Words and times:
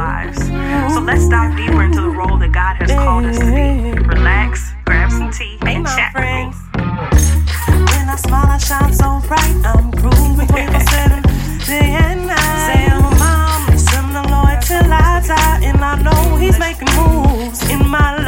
lives. 0.00 0.38
So 0.94 1.00
let's 1.00 1.28
dive 1.28 1.52
deeper 1.56 1.82
into 1.82 2.00
the 2.00 2.14
role 2.20 2.38
that 2.42 2.52
God 2.52 2.74
has 2.80 2.90
called 3.04 3.24
us 3.30 3.38
to 3.38 3.48
be. 3.58 3.68
Relax, 4.16 4.72
grab 4.86 5.10
some 5.10 5.30
tea, 5.30 5.58
and 5.72 5.84
chat 5.94 6.12
friends. 6.12 6.56
When 7.92 8.06
I 8.14 8.16
smile, 8.16 8.50
I 8.56 8.58
shine 8.68 8.94
so 9.02 9.08
bright. 9.28 9.56
I'm 9.72 9.90
grooving 10.00 10.34
24 10.48 10.80
7, 10.80 11.22
day 11.68 11.90
and 12.06 12.20
night. 12.32 12.58
Say 12.66 12.82
I'm 12.94 13.04
a 13.04 13.14
mom, 13.22 13.78
send 13.88 14.10
the 14.16 14.24
Lord 14.34 14.58
till 14.68 14.90
I 15.04 15.20
die. 15.32 15.60
And 15.68 15.80
I 15.90 15.94
know 16.06 16.36
He's 16.42 16.58
making 16.58 16.90
moves 16.96 17.60
in 17.68 17.82
my 17.86 18.08
life. 18.14 18.19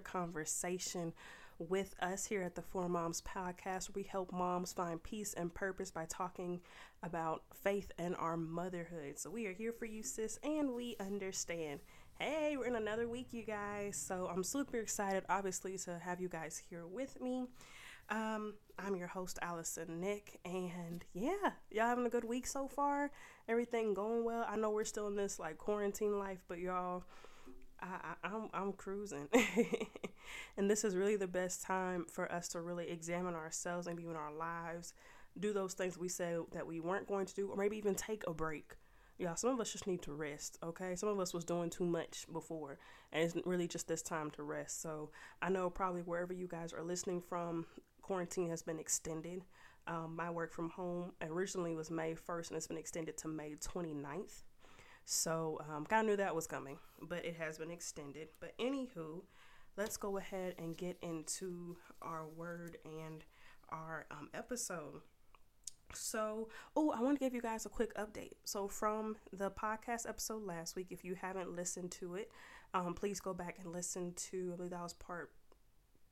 Another 0.00 0.18
conversation 0.18 1.12
with 1.58 1.94
us 2.00 2.24
here 2.24 2.42
at 2.42 2.54
the 2.54 2.62
Four 2.62 2.88
Moms 2.88 3.22
podcast. 3.22 3.94
We 3.94 4.02
help 4.02 4.32
moms 4.32 4.72
find 4.72 5.02
peace 5.02 5.34
and 5.34 5.52
purpose 5.52 5.90
by 5.90 6.06
talking 6.06 6.60
about 7.02 7.42
faith 7.52 7.92
and 7.98 8.16
our 8.16 8.36
motherhood. 8.36 9.18
So, 9.18 9.30
we 9.30 9.46
are 9.46 9.52
here 9.52 9.72
for 9.72 9.84
you, 9.84 10.02
sis, 10.02 10.38
and 10.42 10.74
we 10.74 10.96
understand. 11.00 11.80
Hey, 12.18 12.56
we're 12.56 12.66
in 12.66 12.76
another 12.76 13.08
week, 13.08 13.28
you 13.32 13.42
guys. 13.42 13.96
So, 13.96 14.30
I'm 14.32 14.42
super 14.42 14.78
excited, 14.78 15.24
obviously, 15.28 15.76
to 15.78 15.98
have 15.98 16.20
you 16.20 16.28
guys 16.28 16.62
here 16.70 16.86
with 16.86 17.20
me. 17.20 17.46
Um, 18.08 18.54
I'm 18.78 18.96
your 18.96 19.08
host, 19.08 19.38
Allison 19.42 20.00
Nick, 20.00 20.40
and 20.44 21.04
yeah, 21.12 21.52
y'all 21.70 21.86
having 21.86 22.06
a 22.06 22.10
good 22.10 22.24
week 22.24 22.46
so 22.46 22.68
far. 22.68 23.10
Everything 23.48 23.94
going 23.94 24.24
well. 24.24 24.46
I 24.48 24.56
know 24.56 24.70
we're 24.70 24.84
still 24.84 25.08
in 25.08 25.16
this 25.16 25.38
like 25.38 25.58
quarantine 25.58 26.18
life, 26.18 26.40
but 26.48 26.58
y'all, 26.58 27.04
I, 27.82 28.14
I, 28.24 28.28
I'm 28.28 28.48
I'm 28.52 28.72
cruising, 28.72 29.28
and 30.56 30.70
this 30.70 30.84
is 30.84 30.96
really 30.96 31.16
the 31.16 31.26
best 31.26 31.62
time 31.62 32.04
for 32.10 32.30
us 32.30 32.48
to 32.48 32.60
really 32.60 32.88
examine 32.90 33.34
ourselves 33.34 33.86
and 33.86 33.98
even 34.00 34.16
our 34.16 34.32
lives, 34.32 34.94
do 35.38 35.52
those 35.52 35.74
things 35.74 35.98
we 35.98 36.08
said 36.08 36.40
that 36.52 36.66
we 36.66 36.80
weren't 36.80 37.08
going 37.08 37.26
to 37.26 37.34
do, 37.34 37.48
or 37.48 37.56
maybe 37.56 37.76
even 37.76 37.94
take 37.94 38.24
a 38.26 38.34
break. 38.34 38.76
Yeah, 39.18 39.34
some 39.34 39.50
of 39.50 39.60
us 39.60 39.70
just 39.70 39.86
need 39.86 40.00
to 40.02 40.14
rest, 40.14 40.58
okay? 40.62 40.96
Some 40.96 41.10
of 41.10 41.20
us 41.20 41.34
was 41.34 41.44
doing 41.44 41.68
too 41.68 41.84
much 41.84 42.24
before, 42.32 42.78
and 43.12 43.22
it's 43.22 43.36
really 43.44 43.68
just 43.68 43.86
this 43.86 44.00
time 44.00 44.30
to 44.32 44.42
rest. 44.42 44.80
So 44.80 45.10
I 45.42 45.50
know 45.50 45.68
probably 45.68 46.00
wherever 46.00 46.32
you 46.32 46.48
guys 46.48 46.72
are 46.72 46.82
listening 46.82 47.20
from, 47.20 47.66
quarantine 48.00 48.48
has 48.48 48.62
been 48.62 48.78
extended. 48.78 49.44
Um, 49.86 50.16
my 50.16 50.30
work 50.30 50.52
from 50.52 50.70
home 50.70 51.12
originally 51.20 51.74
was 51.74 51.90
May 51.90 52.14
1st, 52.14 52.48
and 52.48 52.56
it's 52.56 52.66
been 52.66 52.78
extended 52.78 53.18
to 53.18 53.28
May 53.28 53.56
29th. 53.56 54.42
So 55.12 55.58
um, 55.68 55.84
kind 55.86 56.02
of 56.02 56.06
knew 56.06 56.16
that 56.18 56.36
was 56.36 56.46
coming, 56.46 56.78
but 57.02 57.24
it 57.24 57.34
has 57.34 57.58
been 57.58 57.72
extended. 57.72 58.28
But 58.38 58.56
anywho, 58.58 59.22
let's 59.76 59.96
go 59.96 60.18
ahead 60.18 60.54
and 60.56 60.76
get 60.76 60.98
into 61.02 61.76
our 62.00 62.28
word 62.28 62.78
and 62.84 63.24
our 63.70 64.06
um, 64.12 64.28
episode. 64.34 65.00
So, 65.92 66.48
oh, 66.76 66.92
I 66.92 67.00
want 67.00 67.18
to 67.18 67.24
give 67.24 67.34
you 67.34 67.42
guys 67.42 67.66
a 67.66 67.68
quick 67.68 67.92
update. 67.96 68.34
So, 68.44 68.68
from 68.68 69.16
the 69.32 69.50
podcast 69.50 70.08
episode 70.08 70.44
last 70.44 70.76
week, 70.76 70.86
if 70.90 71.04
you 71.04 71.16
haven't 71.16 71.56
listened 71.56 71.90
to 71.90 72.14
it, 72.14 72.30
um, 72.72 72.94
please 72.94 73.18
go 73.18 73.34
back 73.34 73.58
and 73.60 73.72
listen 73.72 74.12
to, 74.30 74.50
I 74.52 74.56
believe 74.58 74.70
that 74.70 74.80
was 74.80 74.92
part 74.92 75.32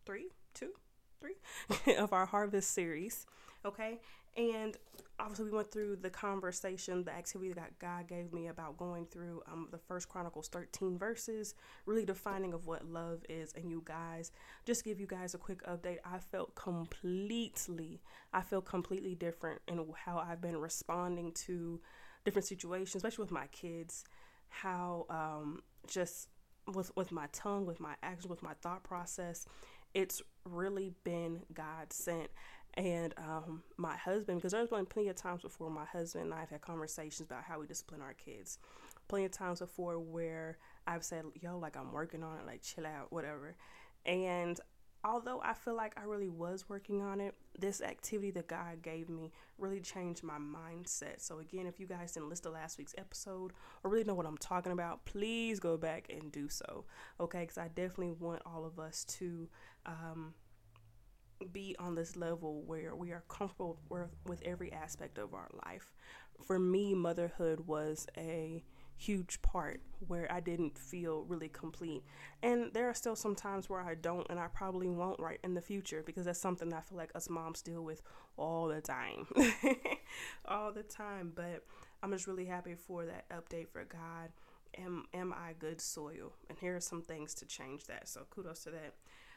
three, 0.06 0.32
two, 0.54 0.72
three 1.20 1.96
of 1.96 2.12
our 2.12 2.26
harvest 2.26 2.70
series. 2.70 3.26
Okay. 3.64 4.00
And 4.36 4.76
obviously, 5.18 5.46
we 5.46 5.50
went 5.50 5.72
through 5.72 5.96
the 5.96 6.10
conversation, 6.10 7.02
the 7.02 7.10
activity 7.12 7.52
that 7.54 7.76
God 7.80 8.06
gave 8.06 8.32
me 8.32 8.46
about 8.46 8.76
going 8.76 9.06
through 9.06 9.42
um, 9.50 9.66
the 9.72 9.78
First 9.78 10.08
Corinthians 10.08 10.46
13 10.46 10.96
verses, 10.96 11.54
really 11.86 12.04
defining 12.04 12.54
of 12.54 12.66
what 12.66 12.86
love 12.86 13.24
is. 13.28 13.52
And 13.56 13.68
you 13.68 13.82
guys, 13.84 14.30
just 14.64 14.84
give 14.84 15.00
you 15.00 15.08
guys 15.08 15.34
a 15.34 15.38
quick 15.38 15.66
update. 15.66 15.98
I 16.04 16.18
felt 16.18 16.54
completely, 16.54 18.00
I 18.32 18.42
feel 18.42 18.60
completely 18.60 19.16
different 19.16 19.60
in 19.66 19.84
how 20.04 20.18
I've 20.18 20.40
been 20.40 20.58
responding 20.58 21.32
to 21.46 21.80
different 22.24 22.46
situations, 22.46 22.94
especially 22.94 23.24
with 23.24 23.32
my 23.32 23.48
kids. 23.48 24.04
How 24.50 25.06
um, 25.10 25.62
just 25.88 26.28
with 26.74 26.94
with 26.96 27.12
my 27.12 27.26
tongue, 27.32 27.66
with 27.66 27.80
my 27.80 27.94
actions, 28.02 28.28
with 28.28 28.42
my 28.42 28.54
thought 28.62 28.84
process, 28.84 29.46
it's 29.94 30.22
really 30.44 30.92
been 31.04 31.42
God 31.52 31.92
sent. 31.92 32.28
And 32.74 33.12
um, 33.18 33.62
my 33.76 33.96
husband 33.96 34.38
because 34.38 34.52
there's 34.52 34.68
been 34.68 34.86
plenty 34.86 35.08
of 35.08 35.16
times 35.16 35.42
before 35.42 35.70
my 35.70 35.84
husband 35.84 36.26
and 36.26 36.34
i've 36.34 36.50
had 36.50 36.60
conversations 36.60 37.28
about 37.28 37.42
how 37.42 37.58
we 37.58 37.66
discipline 37.66 38.00
our 38.00 38.14
kids. 38.14 38.58
Plenty 39.08 39.24
of 39.24 39.32
times 39.32 39.58
before 39.58 39.98
where 39.98 40.58
i've 40.86 41.04
said 41.04 41.24
yo 41.40 41.58
like 41.58 41.76
i'm 41.76 41.92
working 41.92 42.22
on 42.22 42.38
it 42.38 42.46
like 42.46 42.62
chill 42.62 42.86
out 42.86 43.12
whatever. 43.12 43.56
And 44.06 44.60
although 45.04 45.40
i 45.44 45.54
feel 45.54 45.74
like 45.76 45.98
i 45.98 46.02
really 46.02 46.28
was 46.28 46.68
working 46.68 47.00
on 47.02 47.20
it 47.20 47.32
this 47.56 47.80
activity 47.80 48.32
that 48.32 48.48
god 48.48 48.82
gave 48.82 49.08
me 49.08 49.30
really 49.56 49.80
changed 49.80 50.22
my 50.22 50.38
mindset. 50.38 51.20
So 51.20 51.38
again 51.38 51.66
if 51.66 51.80
you 51.80 51.86
guys 51.86 52.12
didn't 52.12 52.28
listen 52.28 52.44
to 52.44 52.50
last 52.50 52.78
week's 52.78 52.94
episode 52.98 53.52
or 53.82 53.90
really 53.90 54.04
know 54.04 54.14
what 54.14 54.26
i'm 54.26 54.38
talking 54.38 54.72
about 54.72 55.04
please 55.04 55.58
go 55.58 55.76
back 55.76 56.06
and 56.10 56.30
do 56.30 56.48
so 56.48 56.84
okay? 57.18 57.40
Because 57.40 57.58
i 57.58 57.68
definitely 57.68 58.12
want 58.12 58.42
all 58.46 58.64
of 58.64 58.78
us 58.78 59.04
to 59.04 59.48
um, 59.88 60.34
be 61.52 61.74
on 61.78 61.94
this 61.94 62.16
level 62.16 62.62
where 62.66 62.94
we 62.94 63.10
are 63.10 63.24
comfortable 63.28 63.78
with, 63.88 64.08
with 64.26 64.42
every 64.44 64.72
aspect 64.72 65.18
of 65.18 65.34
our 65.34 65.48
life. 65.66 65.94
For 66.44 66.58
me, 66.58 66.94
motherhood 66.94 67.60
was 67.66 68.06
a 68.16 68.62
huge 68.96 69.40
part 69.42 69.80
where 70.08 70.30
I 70.30 70.40
didn't 70.40 70.76
feel 70.76 71.22
really 71.22 71.48
complete. 71.48 72.02
And 72.42 72.72
there 72.74 72.88
are 72.88 72.94
still 72.94 73.14
some 73.14 73.36
times 73.36 73.70
where 73.70 73.80
I 73.80 73.94
don't, 73.94 74.26
and 74.28 74.38
I 74.38 74.48
probably 74.48 74.88
won't 74.88 75.20
right 75.20 75.38
in 75.44 75.54
the 75.54 75.60
future 75.60 76.02
because 76.04 76.26
that's 76.26 76.40
something 76.40 76.72
I 76.72 76.80
feel 76.80 76.98
like 76.98 77.12
us 77.14 77.30
moms 77.30 77.62
deal 77.62 77.82
with 77.84 78.02
all 78.36 78.66
the 78.66 78.80
time. 78.80 79.28
all 80.44 80.72
the 80.72 80.82
time. 80.82 81.32
But 81.34 81.64
I'm 82.02 82.12
just 82.12 82.26
really 82.26 82.46
happy 82.46 82.74
for 82.74 83.06
that 83.06 83.28
update 83.30 83.68
for 83.68 83.84
God. 83.84 84.30
Am, 84.76 85.04
am 85.14 85.32
I 85.32 85.54
good 85.58 85.80
soil? 85.80 86.32
And 86.48 86.58
here 86.58 86.76
are 86.76 86.80
some 86.80 87.02
things 87.02 87.34
to 87.34 87.46
change 87.46 87.84
that. 87.84 88.08
So 88.08 88.26
kudos 88.30 88.64
to 88.64 88.70
that. 88.70 88.94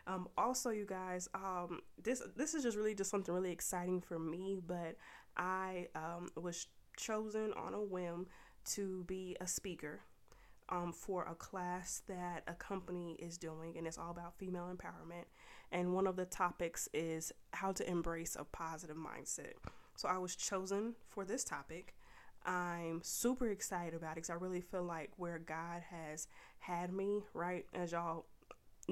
Um, 0.07 0.27
also, 0.37 0.69
you 0.69 0.85
guys, 0.85 1.29
um, 1.33 1.81
this 2.01 2.21
this 2.35 2.53
is 2.53 2.63
just 2.63 2.77
really 2.77 2.95
just 2.95 3.09
something 3.09 3.33
really 3.33 3.51
exciting 3.51 4.01
for 4.01 4.19
me. 4.19 4.59
But 4.65 4.97
I 5.37 5.87
um, 5.95 6.29
was 6.35 6.67
chosen 6.97 7.53
on 7.53 7.73
a 7.73 7.81
whim 7.81 8.27
to 8.63 9.03
be 9.05 9.35
a 9.39 9.47
speaker 9.47 10.01
um, 10.69 10.93
for 10.93 11.25
a 11.25 11.35
class 11.35 12.01
that 12.07 12.43
a 12.47 12.53
company 12.53 13.17
is 13.19 13.37
doing, 13.37 13.77
and 13.77 13.85
it's 13.85 13.97
all 13.97 14.11
about 14.11 14.37
female 14.37 14.69
empowerment. 14.73 15.25
And 15.71 15.93
one 15.93 16.07
of 16.07 16.15
the 16.15 16.25
topics 16.25 16.89
is 16.93 17.31
how 17.51 17.71
to 17.73 17.89
embrace 17.89 18.35
a 18.39 18.43
positive 18.43 18.97
mindset. 18.97 19.53
So 19.95 20.07
I 20.07 20.17
was 20.17 20.35
chosen 20.35 20.95
for 21.09 21.25
this 21.25 21.43
topic. 21.43 21.95
I'm 22.45 23.01
super 23.03 23.49
excited 23.49 23.93
about 23.93 24.13
it 24.13 24.15
because 24.15 24.29
I 24.31 24.33
really 24.33 24.61
feel 24.61 24.83
like 24.83 25.11
where 25.17 25.37
God 25.37 25.83
has 25.91 26.27
had 26.59 26.91
me, 26.91 27.23
right? 27.33 27.65
As 27.73 27.91
y'all 27.91 28.25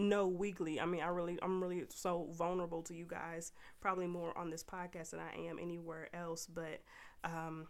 know 0.08 0.28
weekly. 0.28 0.80
I 0.80 0.86
mean, 0.86 1.02
I 1.02 1.08
really, 1.08 1.38
I'm 1.42 1.62
really 1.62 1.84
so 1.90 2.30
vulnerable 2.32 2.82
to 2.84 2.94
you 2.94 3.06
guys, 3.06 3.52
probably 3.82 4.08
more 4.08 4.38
on 4.38 4.50
this 4.50 4.64
podcast 4.64 5.12
than 5.12 5.20
I 5.20 5.48
am 5.48 5.60
anywhere 5.60 6.10
else. 6.14 6.48
But 6.48 6.82
um, 7.24 7.68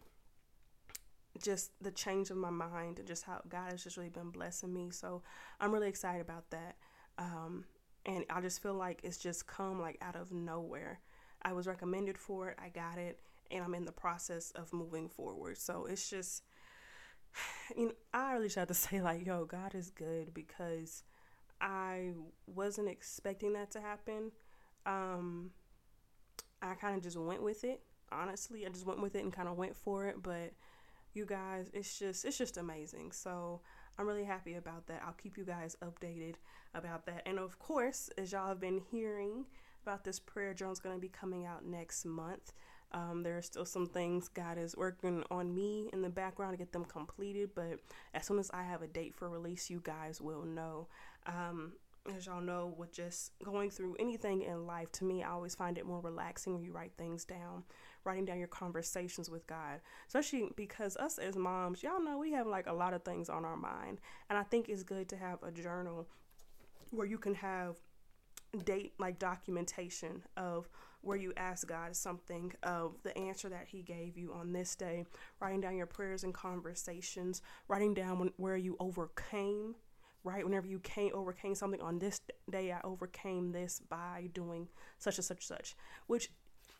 just 1.41 1.71
the 1.81 1.91
change 1.91 2.29
of 2.29 2.37
my 2.37 2.49
mind 2.49 2.99
and 2.99 3.07
just 3.07 3.23
how 3.23 3.41
God 3.47 3.71
has 3.71 3.83
just 3.83 3.97
really 3.97 4.09
been 4.09 4.29
blessing 4.29 4.73
me. 4.73 4.89
So 4.91 5.23
I'm 5.59 5.71
really 5.71 5.89
excited 5.89 6.21
about 6.21 6.49
that. 6.51 6.75
Um, 7.17 7.65
and 8.05 8.25
I 8.29 8.41
just 8.41 8.61
feel 8.61 8.73
like 8.73 9.01
it's 9.03 9.17
just 9.17 9.47
come 9.47 9.79
like 9.79 9.97
out 10.01 10.15
of 10.15 10.31
nowhere. 10.31 10.99
I 11.41 11.53
was 11.53 11.67
recommended 11.67 12.17
for 12.17 12.49
it, 12.49 12.57
I 12.61 12.69
got 12.69 12.97
it, 12.97 13.19
and 13.51 13.63
I'm 13.63 13.75
in 13.75 13.85
the 13.85 13.91
process 13.91 14.51
of 14.51 14.73
moving 14.73 15.09
forward. 15.09 15.57
So 15.57 15.85
it's 15.85 16.09
just, 16.09 16.43
you 17.77 17.87
know, 17.87 17.93
I 18.13 18.33
really 18.33 18.47
just 18.47 18.57
have 18.57 18.67
to 18.67 18.73
say, 18.73 19.01
like, 19.01 19.25
yo, 19.25 19.45
God 19.45 19.75
is 19.75 19.89
good 19.89 20.33
because 20.33 21.03
I 21.61 22.11
wasn't 22.47 22.89
expecting 22.89 23.53
that 23.53 23.71
to 23.71 23.81
happen. 23.81 24.31
Um, 24.85 25.51
I 26.61 26.73
kind 26.75 26.95
of 26.95 27.03
just 27.03 27.17
went 27.17 27.43
with 27.43 27.63
it. 27.63 27.81
Honestly, 28.11 28.65
I 28.65 28.69
just 28.69 28.85
went 28.85 29.01
with 29.01 29.15
it 29.15 29.23
and 29.23 29.33
kind 29.33 29.47
of 29.47 29.57
went 29.57 29.75
for 29.75 30.07
it. 30.07 30.21
But 30.21 30.53
you 31.13 31.25
guys, 31.25 31.69
it's 31.73 31.99
just 31.99 32.25
it's 32.25 32.37
just 32.37 32.57
amazing. 32.57 33.11
So 33.11 33.61
I'm 33.97 34.07
really 34.07 34.23
happy 34.23 34.55
about 34.55 34.87
that. 34.87 35.01
I'll 35.05 35.13
keep 35.13 35.37
you 35.37 35.45
guys 35.45 35.75
updated 35.83 36.35
about 36.73 37.05
that. 37.05 37.23
And 37.25 37.37
of 37.37 37.59
course, 37.59 38.09
as 38.17 38.31
y'all 38.31 38.47
have 38.47 38.59
been 38.59 38.81
hearing, 38.91 39.45
about 39.83 40.03
this 40.03 40.19
prayer 40.19 40.53
journal 40.53 40.73
is 40.73 40.79
going 40.79 40.95
to 40.95 41.01
be 41.01 41.09
coming 41.09 41.45
out 41.45 41.65
next 41.65 42.05
month. 42.05 42.53
Um, 42.91 43.21
there 43.23 43.37
are 43.37 43.41
still 43.41 43.65
some 43.65 43.85
things 43.85 44.27
God 44.27 44.57
is 44.57 44.75
working 44.75 45.23
on 45.29 45.53
me 45.53 45.89
in 45.93 46.01
the 46.01 46.09
background 46.09 46.53
to 46.53 46.57
get 46.57 46.71
them 46.71 46.85
completed, 46.85 47.51
but 47.53 47.79
as 48.13 48.25
soon 48.25 48.39
as 48.39 48.49
I 48.51 48.63
have 48.63 48.81
a 48.81 48.87
date 48.87 49.15
for 49.15 49.29
release, 49.29 49.69
you 49.69 49.79
guys 49.83 50.19
will 50.19 50.43
know. 50.43 50.87
Um, 51.27 51.73
as 52.15 52.25
y'all 52.25 52.41
know, 52.41 52.73
with 52.77 52.91
just 52.91 53.33
going 53.43 53.69
through 53.69 53.95
anything 53.99 54.41
in 54.41 54.65
life, 54.65 54.91
to 54.93 55.03
me, 55.03 55.21
I 55.21 55.29
always 55.29 55.53
find 55.53 55.77
it 55.77 55.85
more 55.85 55.99
relaxing 55.99 56.53
when 56.53 56.63
you 56.63 56.71
write 56.71 56.93
things 56.97 57.25
down, 57.25 57.63
writing 58.03 58.25
down 58.25 58.39
your 58.39 58.47
conversations 58.47 59.29
with 59.29 59.45
God. 59.45 59.81
Especially 60.07 60.49
because 60.55 60.97
us 60.97 61.17
as 61.17 61.35
moms, 61.35 61.83
y'all 61.83 62.03
know 62.03 62.17
we 62.17 62.31
have 62.31 62.47
like 62.47 62.67
a 62.67 62.73
lot 62.73 62.93
of 62.93 63.03
things 63.03 63.29
on 63.29 63.45
our 63.45 63.57
mind. 63.57 63.99
And 64.29 64.39
I 64.39 64.43
think 64.43 64.69
it's 64.69 64.83
good 64.83 65.09
to 65.09 65.17
have 65.17 65.43
a 65.43 65.51
journal 65.51 66.07
where 66.89 67.05
you 67.05 67.17
can 67.17 67.35
have 67.35 67.75
date 68.63 68.93
like 68.97 69.19
documentation 69.19 70.23
of 70.35 70.67
where 71.01 71.17
you 71.17 71.33
ask 71.37 71.67
God 71.67 71.95
something 71.95 72.53
of 72.63 73.01
the 73.03 73.17
answer 73.17 73.49
that 73.49 73.67
He 73.67 73.81
gave 73.81 74.17
you 74.17 74.33
on 74.33 74.53
this 74.53 74.75
day, 74.75 75.05
writing 75.39 75.61
down 75.61 75.77
your 75.77 75.85
prayers 75.85 76.23
and 76.23 76.33
conversations, 76.33 77.41
writing 77.67 77.93
down 77.93 78.19
when, 78.19 78.31
where 78.37 78.57
you 78.57 78.75
overcame, 78.79 79.75
right? 80.23 80.43
Whenever 80.43 80.67
you 80.67 80.79
came 80.79 81.11
overcame 81.13 81.55
something 81.55 81.81
on 81.81 81.99
this 81.99 82.19
day, 82.49 82.71
I 82.71 82.81
overcame 82.83 83.51
this 83.51 83.81
by 83.89 84.29
doing 84.33 84.67
such 84.97 85.17
and 85.17 85.25
such 85.25 85.45
such, 85.45 85.75
which 86.07 86.31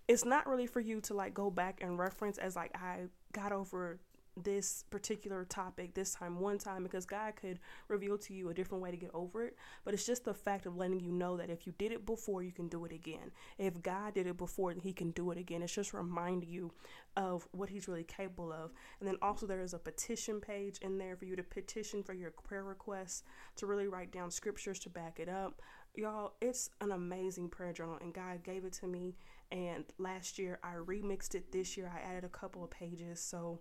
it's 0.07 0.25
not 0.25 0.47
really 0.47 0.67
for 0.67 0.79
you 0.79 0.99
to 1.01 1.13
like 1.13 1.33
go 1.33 1.49
back 1.51 1.79
and 1.81 1.97
reference 1.97 2.37
as 2.37 2.55
like 2.55 2.71
I 2.75 3.05
got 3.31 3.51
over 3.51 3.99
this 4.43 4.83
particular 4.89 5.45
topic 5.45 5.93
this 5.93 6.13
time 6.13 6.39
one 6.39 6.57
time 6.57 6.83
because 6.83 7.05
God 7.05 7.35
could 7.35 7.59
reveal 7.87 8.17
to 8.19 8.33
you 8.33 8.49
a 8.49 8.53
different 8.53 8.83
way 8.83 8.91
to 8.91 8.97
get 8.97 9.11
over 9.13 9.43
it. 9.43 9.55
But 9.83 9.93
it's 9.93 10.05
just 10.05 10.25
the 10.25 10.33
fact 10.33 10.65
of 10.65 10.77
letting 10.77 10.99
you 10.99 11.11
know 11.11 11.37
that 11.37 11.49
if 11.49 11.65
you 11.65 11.73
did 11.77 11.91
it 11.91 12.05
before, 12.05 12.43
you 12.43 12.51
can 12.51 12.67
do 12.67 12.85
it 12.85 12.91
again. 12.91 13.31
If 13.57 13.81
God 13.81 14.13
did 14.13 14.27
it 14.27 14.37
before, 14.37 14.73
then 14.73 14.81
He 14.81 14.93
can 14.93 15.11
do 15.11 15.31
it 15.31 15.37
again. 15.37 15.61
It's 15.61 15.73
just 15.73 15.93
remind 15.93 16.43
you 16.43 16.71
of 17.15 17.47
what 17.51 17.69
He's 17.69 17.87
really 17.87 18.03
capable 18.03 18.51
of. 18.51 18.71
And 18.99 19.07
then 19.07 19.17
also 19.21 19.45
there 19.45 19.61
is 19.61 19.73
a 19.73 19.79
petition 19.79 20.39
page 20.39 20.77
in 20.79 20.97
there 20.97 21.15
for 21.15 21.25
you 21.25 21.35
to 21.35 21.43
petition 21.43 22.03
for 22.03 22.13
your 22.13 22.31
prayer 22.31 22.63
requests, 22.63 23.23
to 23.57 23.65
really 23.65 23.87
write 23.87 24.11
down 24.11 24.31
scriptures 24.31 24.79
to 24.79 24.89
back 24.89 25.19
it 25.19 25.29
up. 25.29 25.61
Y'all, 25.95 26.33
it's 26.39 26.69
an 26.81 26.91
amazing 26.91 27.49
prayer 27.49 27.73
journal, 27.73 27.97
and 28.01 28.13
God 28.13 28.43
gave 28.43 28.63
it 28.63 28.73
to 28.73 28.87
me. 28.87 29.15
And 29.51 29.85
last 29.97 30.37
year 30.37 30.59
I 30.63 30.73
remixed 30.75 31.35
it. 31.35 31.51
This 31.51 31.75
year 31.75 31.91
I 31.93 32.07
added 32.07 32.23
a 32.23 32.29
couple 32.29 32.63
of 32.63 32.69
pages. 32.69 33.19
So 33.19 33.59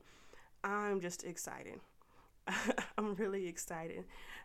I'm 0.64 1.00
just 1.00 1.24
excited. 1.24 1.80
I'm 2.98 3.14
really 3.14 3.46
excited 3.46 4.04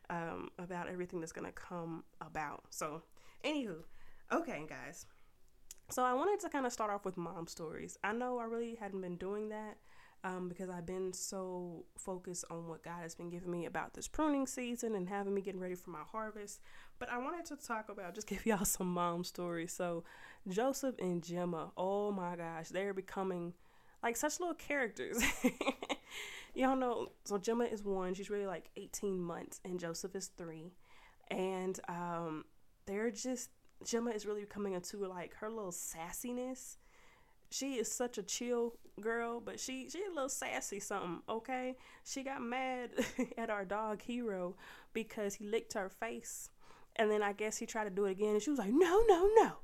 um, 0.10 0.50
about 0.60 0.89
everything 0.89 1.19
that's 1.19 1.31
going 1.31 1.48
to 1.48 1.54
come 1.54 2.04
about. 2.21 2.63
So, 2.69 3.01
anywho, 3.44 3.77
okay, 4.31 4.63
guys. 4.68 5.06
So, 5.89 6.04
I 6.04 6.13
wanted 6.13 6.39
to 6.42 6.50
kind 6.50 6.65
of 6.65 6.74
start 6.74 6.92
off 6.92 7.06
with 7.06 7.18
mom 7.18 7.48
stories. 7.48 7.98
I 8.04 8.13
know 8.13 8.39
I 8.39 8.45
really 8.45 8.75
hadn't 8.75 9.01
been 9.01 9.18
doing 9.18 9.50
that 9.50 9.77
um, 10.24 10.48
because 10.48 10.69
I've 10.69 10.86
been 10.86 11.12
so 11.12 11.86
focused 11.98 12.45
on 12.50 12.68
what 12.68 12.83
God 12.83 13.01
has 13.01 13.13
been 13.13 13.30
giving 13.30 13.51
me 13.51 13.66
about 13.66 13.94
this 13.94 14.07
pruning 14.07 14.48
season 14.48 14.95
and 14.95 15.09
having 15.09 15.33
me 15.33 15.42
getting 15.42 15.59
ready 15.59 15.75
for 15.75 15.89
my 15.89 16.04
harvest. 16.12 16.62
But 16.98 17.09
I 17.09 17.18
wanted 17.18 17.45
to 17.48 17.57
talk 17.57 17.89
about, 17.89 18.16
just 18.16 18.27
give 18.27 18.45
y'all 18.45 18.66
some 18.66 18.94
mom 18.94 19.24
stories. 19.24 19.74
So, 19.74 20.04
Joseph 20.48 20.95
and 21.00 21.24
Gemma, 21.24 21.71
oh 21.75 22.12
my 22.12 22.36
gosh, 22.36 22.69
they're 22.69 22.94
becoming 22.94 23.54
like 24.03 24.17
such 24.17 24.39
little 24.39 24.55
characters. 24.55 25.23
Y'all 26.53 26.75
know, 26.75 27.07
so 27.23 27.38
Gemma 27.38 27.63
is 27.63 27.83
one. 27.83 28.13
She's 28.13 28.29
really 28.29 28.45
like 28.45 28.69
18 28.77 29.19
months, 29.19 29.59
and 29.65 29.79
Joseph 29.79 30.15
is 30.15 30.27
three. 30.27 30.73
And 31.31 31.79
um, 31.88 32.45
they're 32.85 33.09
just, 33.09 33.50
Gemma 33.83 34.11
is 34.11 34.25
really 34.25 34.45
coming 34.45 34.73
into 34.73 34.97
like 35.07 35.33
her 35.35 35.50
little 35.50 35.71
sassiness. 35.71 36.77
She 37.50 37.75
is 37.75 37.91
such 37.91 38.17
a 38.17 38.23
chill 38.23 38.73
girl, 39.00 39.39
but 39.39 39.59
she 39.59 39.88
she 39.89 40.03
a 40.03 40.13
little 40.13 40.29
sassy 40.29 40.79
something, 40.79 41.21
okay? 41.29 41.75
She 42.03 42.23
got 42.23 42.41
mad 42.41 42.89
at 43.38 43.49
our 43.49 43.65
dog 43.65 44.01
Hero 44.01 44.56
because 44.91 45.35
he 45.35 45.45
licked 45.45 45.73
her 45.73 45.89
face. 45.89 46.49
And 46.95 47.09
then 47.09 47.23
I 47.23 47.33
guess 47.33 47.57
he 47.57 47.65
tried 47.65 47.85
to 47.85 47.89
do 47.89 48.06
it 48.06 48.11
again 48.11 48.29
and 48.29 48.41
she 48.41 48.49
was 48.49 48.59
like, 48.59 48.73
No, 48.73 49.03
no, 49.07 49.29
no, 49.35 49.57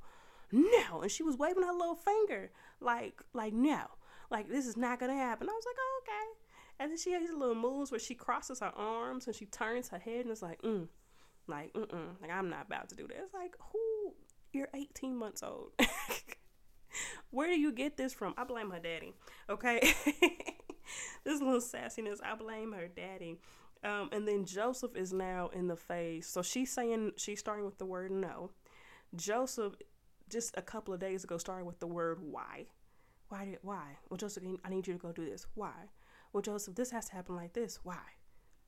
no. 0.52 1.02
And 1.02 1.12
she 1.12 1.24
was 1.24 1.38
waving 1.38 1.64
her 1.64 1.74
little 1.74 1.96
finger 1.96 2.52
like 2.80 3.22
like 3.34 3.54
no. 3.54 3.82
Like 4.30 4.50
this 4.50 4.66
is 4.68 4.78
not 4.78 5.00
gonna 5.00 5.16
happen. 5.16 5.48
I 5.50 5.54
was 5.54 5.66
like, 5.66 5.76
oh, 5.80 6.02
okay. 6.04 6.40
And 6.80 6.92
then 6.92 6.98
she 6.98 7.12
has 7.12 7.22
these 7.22 7.34
little 7.34 7.56
moves 7.56 7.92
where 7.92 8.00
she 8.00 8.16
crosses 8.16 8.60
her 8.60 8.72
arms 8.76 9.28
and 9.28 9.36
she 9.36 9.46
turns 9.46 9.90
her 9.90 10.00
head 10.00 10.22
and 10.22 10.32
it's 10.32 10.42
like, 10.42 10.62
mm, 10.62 10.88
like, 11.48 11.74
mm 11.74 11.88
mm, 11.88 12.22
like 12.22 12.32
I'm 12.32 12.50
not 12.50 12.68
about 12.68 12.90
to 12.90 12.96
do 12.96 13.08
that. 13.08 13.18
It's 13.18 13.34
like, 13.34 13.56
who? 13.72 14.14
You're 14.54 14.70
18 14.74 15.16
months 15.16 15.44
old. 15.44 15.72
Where 17.32 17.50
do 17.50 17.60
you 17.60 17.72
get 17.72 17.98
this 17.98 18.14
from? 18.14 18.34
I 18.38 18.44
blame 18.46 18.72
her 18.72 18.80
daddy. 18.80 19.14
Okay, 19.50 19.80
this 21.24 21.40
little 21.42 21.62
sassiness. 21.62 22.18
I 22.24 22.36
blame 22.36 22.72
her 22.72 22.88
daddy. 22.88 23.38
Um, 23.84 24.10
and 24.12 24.28
then 24.28 24.46
Joseph 24.46 24.96
is 24.96 25.14
now 25.14 25.50
in 25.54 25.68
the 25.68 25.76
phase. 25.76 26.28
So 26.28 26.42
she's 26.42 26.72
saying 26.72 27.14
she's 27.18 27.40
starting 27.40 27.66
with 27.66 27.78
the 27.78 27.86
word 27.86 28.12
no. 28.12 28.52
Joseph 29.16 29.76
just 30.30 30.56
a 30.58 30.62
couple 30.62 30.94
of 30.94 31.00
days 31.00 31.24
ago 31.24 31.38
started 31.38 31.66
with 31.66 31.80
the 31.80 31.88
word 31.88 32.20
why. 32.22 32.66
Why 33.30 33.46
did 33.46 33.60
why? 33.62 33.98
Well, 34.10 34.18
Joseph, 34.18 34.44
I 34.64 34.70
need 34.70 34.88
you 34.88 34.94
to 34.94 35.00
go 35.00 35.12
do 35.12 35.26
this. 35.26 35.46
Why? 35.56 35.90
Well, 36.34 36.42
Joseph, 36.42 36.76
this 36.76 36.92
has 36.92 37.06
to 37.10 37.14
happen 37.14 37.36
like 37.36 37.54
this. 37.54 37.80
Why? 37.84 38.02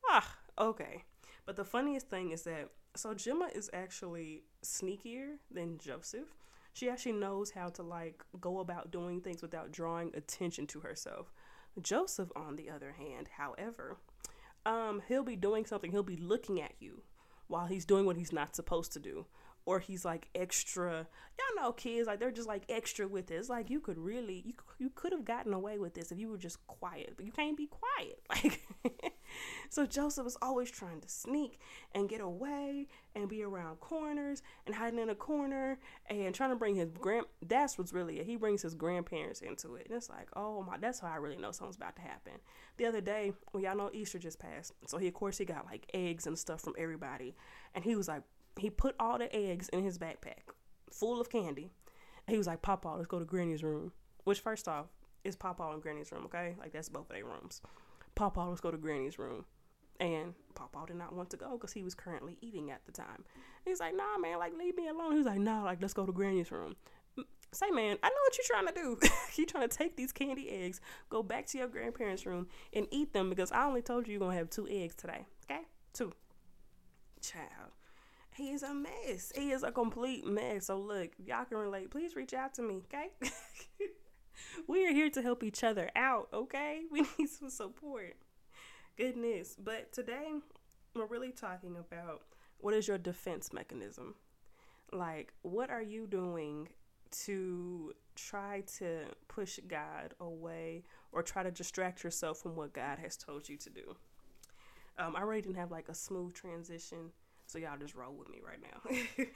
Ah, 0.08 0.36
okay. 0.58 1.04
But 1.44 1.56
the 1.56 1.64
funniest 1.64 2.08
thing 2.08 2.30
is 2.30 2.42
that 2.42 2.70
so 2.94 3.14
Gemma 3.14 3.48
is 3.54 3.70
actually 3.72 4.44
sneakier 4.64 5.36
than 5.50 5.78
Joseph. 5.78 6.28
She 6.72 6.88
actually 6.88 7.12
knows 7.12 7.50
how 7.50 7.68
to 7.70 7.82
like 7.82 8.24
go 8.40 8.60
about 8.60 8.90
doing 8.90 9.20
things 9.20 9.42
without 9.42 9.72
drawing 9.72 10.12
attention 10.14 10.66
to 10.68 10.80
herself. 10.80 11.32
Joseph, 11.80 12.30
on 12.36 12.56
the 12.56 12.70
other 12.70 12.92
hand, 12.92 13.28
however, 13.36 13.96
um, 14.64 15.02
he'll 15.08 15.24
be 15.24 15.36
doing 15.36 15.66
something, 15.66 15.90
he'll 15.90 16.02
be 16.02 16.16
looking 16.16 16.60
at 16.60 16.74
you 16.78 17.02
while 17.48 17.66
he's 17.66 17.84
doing 17.84 18.06
what 18.06 18.16
he's 18.16 18.32
not 18.32 18.54
supposed 18.54 18.92
to 18.92 19.00
do 19.00 19.26
or 19.64 19.78
he's 19.78 20.04
like 20.04 20.28
extra. 20.34 21.06
Y'all 21.38 21.64
know 21.64 21.72
kids 21.72 22.06
like 22.06 22.20
they're 22.20 22.30
just 22.30 22.48
like 22.48 22.64
extra 22.68 23.06
with 23.06 23.30
it. 23.30 23.34
It's 23.34 23.48
like 23.48 23.70
you 23.70 23.80
could 23.80 23.98
really 23.98 24.42
you 24.44 24.54
you 24.78 24.90
could 24.94 25.12
have 25.12 25.24
gotten 25.24 25.52
away 25.52 25.78
with 25.78 25.94
this 25.94 26.12
if 26.12 26.18
you 26.18 26.28
were 26.28 26.38
just 26.38 26.64
quiet, 26.66 27.14
but 27.16 27.24
you 27.24 27.32
can't 27.32 27.56
be 27.56 27.66
quiet. 27.68 28.20
Like 28.28 28.60
so 29.70 29.86
Joseph 29.86 30.24
was 30.24 30.36
always 30.42 30.70
trying 30.70 31.00
to 31.00 31.08
sneak 31.08 31.58
and 31.94 32.08
get 32.08 32.20
away 32.20 32.86
and 33.14 33.28
be 33.28 33.42
around 33.42 33.80
corners 33.80 34.42
and 34.66 34.74
hiding 34.74 34.98
in 34.98 35.08
a 35.08 35.14
corner 35.14 35.78
and 36.10 36.34
trying 36.34 36.50
to 36.50 36.56
bring 36.56 36.74
his 36.74 36.90
grand 36.90 37.26
that's 37.40 37.78
what's 37.78 37.92
really 37.92 38.18
it. 38.18 38.26
He 38.26 38.36
brings 38.36 38.62
his 38.62 38.74
grandparents 38.74 39.40
into 39.40 39.74
it. 39.76 39.86
And 39.86 39.96
it's 39.96 40.10
like, 40.10 40.28
oh 40.36 40.62
my 40.62 40.76
that's 40.78 41.00
how 41.00 41.08
I 41.08 41.16
really 41.16 41.36
know 41.36 41.52
something's 41.52 41.76
about 41.76 41.96
to 41.96 42.02
happen. 42.02 42.34
The 42.76 42.86
other 42.86 43.00
day, 43.00 43.32
well 43.52 43.62
y'all 43.62 43.76
know 43.76 43.90
Easter 43.92 44.18
just 44.18 44.38
passed. 44.38 44.72
So 44.86 44.98
he 44.98 45.08
of 45.08 45.14
course 45.14 45.38
he 45.38 45.44
got 45.44 45.66
like 45.66 45.88
eggs 45.94 46.26
and 46.26 46.38
stuff 46.38 46.60
from 46.60 46.74
everybody. 46.76 47.34
And 47.74 47.84
he 47.84 47.96
was 47.96 48.08
like 48.08 48.22
he 48.58 48.70
put 48.70 48.94
all 49.00 49.18
the 49.18 49.34
eggs 49.34 49.68
in 49.68 49.82
his 49.82 49.98
backpack, 49.98 50.50
full 50.90 51.20
of 51.20 51.30
candy. 51.30 51.70
He 52.28 52.36
was 52.36 52.46
like, 52.46 52.62
Papa, 52.62 52.88
let's 52.88 53.06
go 53.06 53.18
to 53.18 53.24
Granny's 53.24 53.62
room. 53.62 53.92
Which, 54.24 54.40
first 54.40 54.68
off, 54.68 54.86
is 55.24 55.36
Papa 55.36 55.62
and 55.72 55.82
Granny's 55.82 56.12
room, 56.12 56.24
okay? 56.26 56.54
Like, 56.58 56.72
that's 56.72 56.88
both 56.88 57.10
of 57.10 57.16
their 57.16 57.24
rooms. 57.24 57.60
Papa, 58.14 58.40
let's 58.40 58.60
go 58.60 58.70
to 58.70 58.76
Granny's 58.76 59.18
room. 59.18 59.44
And 59.98 60.34
Papa 60.54 60.84
did 60.86 60.96
not 60.96 61.14
want 61.14 61.30
to 61.30 61.36
go 61.36 61.52
because 61.52 61.72
he 61.72 61.82
was 61.82 61.94
currently 61.94 62.36
eating 62.40 62.70
at 62.70 62.84
the 62.86 62.92
time. 62.92 63.24
He's 63.64 63.80
like, 63.80 63.96
nah, 63.96 64.18
man, 64.18 64.38
like, 64.38 64.56
leave 64.56 64.76
me 64.76 64.88
alone. 64.88 65.12
He 65.12 65.18
was 65.18 65.26
like, 65.26 65.38
nah, 65.40 65.62
like, 65.62 65.80
let's 65.80 65.94
go 65.94 66.06
to 66.06 66.12
Granny's 66.12 66.50
room. 66.50 66.76
Say, 67.52 67.70
man, 67.70 67.98
I 68.02 68.08
know 68.08 68.14
what 68.24 68.38
you're 68.38 68.46
trying 68.46 68.66
to 68.66 68.72
do. 68.72 68.98
you're 69.36 69.46
trying 69.46 69.68
to 69.68 69.76
take 69.76 69.96
these 69.96 70.12
candy 70.12 70.48
eggs, 70.50 70.80
go 71.10 71.22
back 71.22 71.46
to 71.48 71.58
your 71.58 71.68
grandparents' 71.68 72.24
room, 72.24 72.46
and 72.72 72.86
eat 72.90 73.12
them 73.12 73.28
because 73.28 73.52
I 73.52 73.66
only 73.66 73.82
told 73.82 74.06
you 74.06 74.12
you're 74.12 74.20
going 74.20 74.32
to 74.32 74.38
have 74.38 74.48
two 74.48 74.66
eggs 74.70 74.94
today, 74.94 75.26
okay? 75.50 75.62
Two. 75.92 76.12
Child 77.20 77.72
he 78.34 78.50
is 78.50 78.62
a 78.62 78.72
mess. 78.72 79.32
He 79.34 79.50
is 79.50 79.62
a 79.62 79.70
complete 79.70 80.24
mess. 80.24 80.66
So 80.66 80.78
look, 80.78 81.10
y'all 81.24 81.44
can 81.44 81.58
relate. 81.58 81.90
Please 81.90 82.16
reach 82.16 82.32
out 82.32 82.54
to 82.54 82.62
me, 82.62 82.82
okay? 82.86 83.10
we 84.68 84.86
are 84.86 84.92
here 84.92 85.10
to 85.10 85.22
help 85.22 85.42
each 85.42 85.62
other 85.62 85.90
out, 85.94 86.28
okay? 86.32 86.82
We 86.90 87.06
need 87.18 87.28
some 87.28 87.50
support. 87.50 88.16
Goodness. 88.96 89.56
But 89.62 89.92
today 89.92 90.32
we're 90.94 91.06
really 91.06 91.32
talking 91.32 91.76
about 91.76 92.22
what 92.58 92.74
is 92.74 92.88
your 92.88 92.98
defense 92.98 93.52
mechanism? 93.52 94.14
Like, 94.92 95.32
what 95.42 95.70
are 95.70 95.82
you 95.82 96.06
doing 96.06 96.68
to 97.24 97.92
try 98.14 98.62
to 98.78 99.04
push 99.28 99.58
God 99.66 100.14
away 100.20 100.84
or 101.12 101.22
try 101.22 101.42
to 101.42 101.50
distract 101.50 102.04
yourself 102.04 102.38
from 102.38 102.56
what 102.56 102.72
God 102.72 102.98
has 102.98 103.16
told 103.16 103.48
you 103.48 103.56
to 103.58 103.70
do? 103.70 103.96
Um, 104.98 105.16
I 105.16 105.22
really 105.22 105.42
didn't 105.42 105.56
have 105.56 105.70
like 105.70 105.88
a 105.88 105.94
smooth 105.94 106.34
transition 106.34 107.10
so 107.52 107.58
y'all 107.58 107.76
just 107.78 107.94
roll 107.94 108.14
with 108.14 108.30
me 108.30 108.38
right 108.44 108.58
now. 108.62 109.26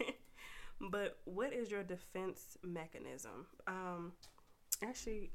but 0.90 1.18
what 1.26 1.52
is 1.52 1.70
your 1.70 1.82
defense 1.82 2.56
mechanism? 2.62 3.46
Um, 3.66 4.12
actually, 4.82 5.32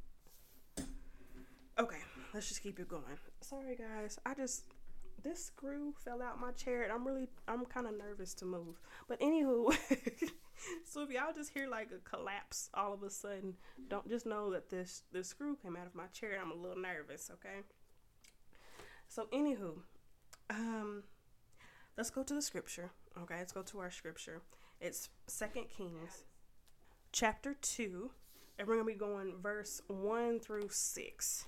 okay, 1.77 2.00
let's 2.33 2.47
just 2.47 2.63
keep 2.63 2.79
it 2.79 2.88
going. 2.88 3.03
Sorry, 3.41 3.75
guys. 3.75 4.17
I 4.25 4.33
just 4.33 4.63
this 5.23 5.45
screw 5.45 5.93
fell 6.03 6.23
out 6.23 6.41
my 6.41 6.51
chair, 6.53 6.81
and 6.81 6.91
I'm 6.91 7.05
really 7.05 7.29
I'm 7.47 7.65
kind 7.65 7.85
of 7.85 7.95
nervous 7.95 8.33
to 8.35 8.45
move. 8.45 8.81
But 9.07 9.19
anywho, 9.19 9.77
so 10.83 11.03
if 11.03 11.11
y'all 11.11 11.33
just 11.35 11.51
hear 11.51 11.67
like 11.67 11.89
a 11.91 12.09
collapse 12.09 12.71
all 12.73 12.93
of 12.93 13.03
a 13.03 13.11
sudden, 13.11 13.53
don't 13.89 14.09
just 14.09 14.25
know 14.25 14.51
that 14.53 14.71
this 14.71 15.03
this 15.11 15.27
screw 15.27 15.55
came 15.55 15.75
out 15.75 15.85
of 15.85 15.93
my 15.93 16.07
chair. 16.07 16.39
I'm 16.41 16.51
a 16.51 16.55
little 16.55 16.81
nervous, 16.81 17.29
okay? 17.31 17.59
So 19.07 19.27
anywho, 19.31 19.75
um, 20.50 21.03
let's 21.98 22.10
go 22.10 22.24
to 22.24 22.33
the 22.33 22.41
scripture. 22.41 22.91
Okay, 23.21 23.36
let's 23.38 23.51
go 23.51 23.62
to 23.63 23.79
our 23.79 23.91
scripture. 23.91 24.41
It's 24.79 25.10
Second 25.27 25.65
Kings, 25.69 26.24
chapter 27.12 27.55
two, 27.62 28.12
and 28.57 28.67
we're 28.67 28.75
gonna 28.75 28.86
be 28.86 28.93
going 28.93 29.33
verse 29.41 29.81
one 29.88 30.39
through 30.39 30.69
six. 30.69 31.45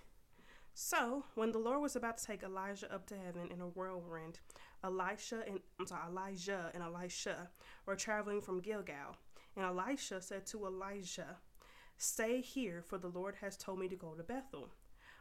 So, 0.75 1.25
when 1.35 1.51
the 1.51 1.59
Lord 1.59 1.81
was 1.81 1.95
about 1.95 2.17
to 2.17 2.25
take 2.25 2.43
Elijah 2.43 2.93
up 2.93 3.05
to 3.07 3.17
heaven 3.17 3.49
in 3.51 3.61
a 3.61 3.67
whirlwind, 3.67 4.39
Elisha 4.83 5.43
and 5.47 5.59
I'm 5.79 5.85
sorry, 5.85 6.09
Elijah 6.09 6.71
and 6.73 6.83
Elisha 6.83 7.49
were 7.85 7.95
traveling 7.95 8.41
from 8.41 8.59
Gilgal. 8.59 9.17
And 9.55 9.65
Elisha 9.65 10.21
said 10.21 10.47
to 10.47 10.65
Elijah, 10.65 11.37
Stay 11.97 12.41
here, 12.41 12.81
for 12.81 12.97
the 12.97 13.07
Lord 13.07 13.35
has 13.41 13.55
told 13.55 13.79
me 13.79 13.87
to 13.87 13.95
go 13.95 14.13
to 14.13 14.23
Bethel. 14.23 14.69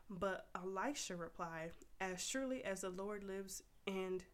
But 0.08 0.48
Elisha 0.54 1.16
replied, 1.16 1.72
As 2.00 2.22
surely 2.26 2.64
as 2.64 2.80
the 2.80 2.90
Lord 2.90 3.22
lives 3.22 3.62
and 3.86 4.24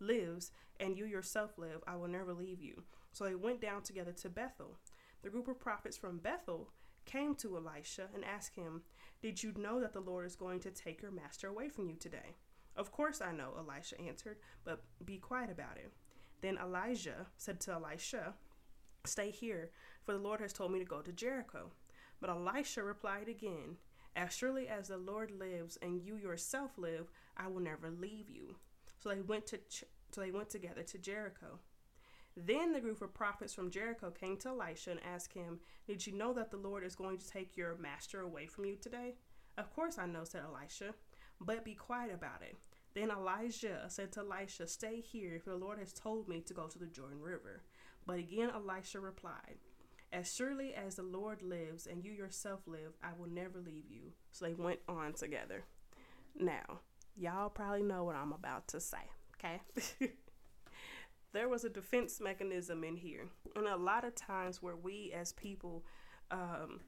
lives, 0.00 0.52
and 0.80 0.96
you 0.96 1.04
yourself 1.04 1.58
live, 1.58 1.82
I 1.86 1.96
will 1.96 2.08
never 2.08 2.32
leave 2.32 2.60
you. 2.60 2.82
So 3.12 3.24
they 3.24 3.34
went 3.34 3.60
down 3.60 3.82
together 3.82 4.12
to 4.12 4.28
Bethel. 4.28 4.76
The 5.22 5.30
group 5.30 5.48
of 5.48 5.58
prophets 5.58 5.96
from 5.96 6.18
Bethel 6.18 6.70
came 7.04 7.34
to 7.36 7.56
Elisha 7.56 8.08
and 8.14 8.24
asked 8.24 8.54
him, 8.54 8.82
Did 9.22 9.42
you 9.42 9.52
know 9.56 9.80
that 9.80 9.92
the 9.92 10.00
Lord 10.00 10.26
is 10.26 10.36
going 10.36 10.60
to 10.60 10.70
take 10.70 11.02
your 11.02 11.10
master 11.10 11.48
away 11.48 11.68
from 11.68 11.88
you 11.88 11.96
today? 11.96 12.36
Of 12.76 12.92
course 12.92 13.20
I 13.20 13.32
know, 13.32 13.54
Elisha 13.58 14.00
answered, 14.00 14.36
but 14.64 14.84
be 15.04 15.18
quiet 15.18 15.50
about 15.50 15.78
it. 15.78 15.92
Then 16.40 16.58
Elijah 16.58 17.26
said 17.36 17.60
to 17.60 17.72
Elisha, 17.72 18.34
Stay 19.04 19.30
here, 19.30 19.70
for 20.04 20.12
the 20.12 20.18
Lord 20.18 20.40
has 20.40 20.52
told 20.52 20.70
me 20.70 20.78
to 20.78 20.84
go 20.84 21.00
to 21.00 21.12
Jericho. 21.12 21.72
But 22.20 22.30
Elisha 22.30 22.82
replied 22.82 23.28
again, 23.28 23.78
As 24.14 24.32
surely 24.32 24.68
as 24.68 24.88
the 24.88 24.98
Lord 24.98 25.32
lives 25.32 25.78
and 25.82 26.00
you 26.00 26.16
yourself 26.16 26.72
live, 26.76 27.10
I 27.36 27.48
will 27.48 27.60
never 27.60 27.90
leave 27.90 28.28
you. 28.28 28.56
They 29.08 29.20
went 29.20 29.46
to 29.48 29.58
ch- 29.58 29.84
they 30.16 30.30
went 30.30 30.50
together 30.50 30.82
to 30.82 30.98
Jericho. 30.98 31.58
Then 32.36 32.72
the 32.72 32.80
group 32.80 33.02
of 33.02 33.14
prophets 33.14 33.52
from 33.52 33.70
Jericho 33.70 34.10
came 34.10 34.36
to 34.38 34.50
Elisha 34.50 34.92
and 34.92 35.00
asked 35.04 35.32
him, 35.32 35.58
Did 35.86 36.06
you 36.06 36.12
know 36.12 36.32
that 36.34 36.50
the 36.50 36.56
Lord 36.56 36.84
is 36.84 36.94
going 36.94 37.18
to 37.18 37.28
take 37.28 37.56
your 37.56 37.76
master 37.76 38.20
away 38.20 38.46
from 38.46 38.64
you 38.64 38.76
today? 38.76 39.14
Of 39.56 39.74
course 39.74 39.98
I 39.98 40.06
know, 40.06 40.22
said 40.22 40.42
Elisha, 40.44 40.94
but 41.40 41.64
be 41.64 41.74
quiet 41.74 42.14
about 42.14 42.42
it. 42.42 42.56
Then 42.94 43.10
Elijah 43.10 43.84
said 43.88 44.12
to 44.12 44.20
Elisha, 44.20 44.66
Stay 44.66 45.00
here, 45.00 45.40
for 45.42 45.50
the 45.50 45.56
Lord 45.56 45.78
has 45.78 45.92
told 45.92 46.28
me 46.28 46.40
to 46.42 46.54
go 46.54 46.68
to 46.68 46.78
the 46.78 46.86
Jordan 46.86 47.20
River. 47.20 47.62
But 48.06 48.18
again 48.18 48.50
Elisha 48.54 49.00
replied, 49.00 49.58
As 50.12 50.32
surely 50.32 50.74
as 50.74 50.94
the 50.94 51.02
Lord 51.02 51.42
lives 51.42 51.86
and 51.86 52.04
you 52.04 52.12
yourself 52.12 52.60
live, 52.66 52.96
I 53.02 53.10
will 53.18 53.28
never 53.28 53.58
leave 53.58 53.90
you. 53.90 54.12
So 54.30 54.44
they 54.44 54.54
went 54.54 54.80
on 54.88 55.12
together. 55.14 55.64
Now, 56.38 56.80
y'all 57.18 57.50
probably 57.50 57.82
know 57.82 58.04
what 58.04 58.16
I'm 58.16 58.32
about 58.32 58.68
to 58.68 58.80
say, 58.80 58.98
okay? 59.36 59.60
there 61.32 61.48
was 61.48 61.64
a 61.64 61.68
defense 61.68 62.20
mechanism 62.20 62.84
in 62.84 62.96
here. 62.96 63.28
And 63.56 63.66
a 63.66 63.76
lot 63.76 64.04
of 64.04 64.14
times 64.14 64.62
where 64.62 64.76
we 64.76 65.12
as 65.14 65.32
people 65.32 65.84
um, 66.30 66.80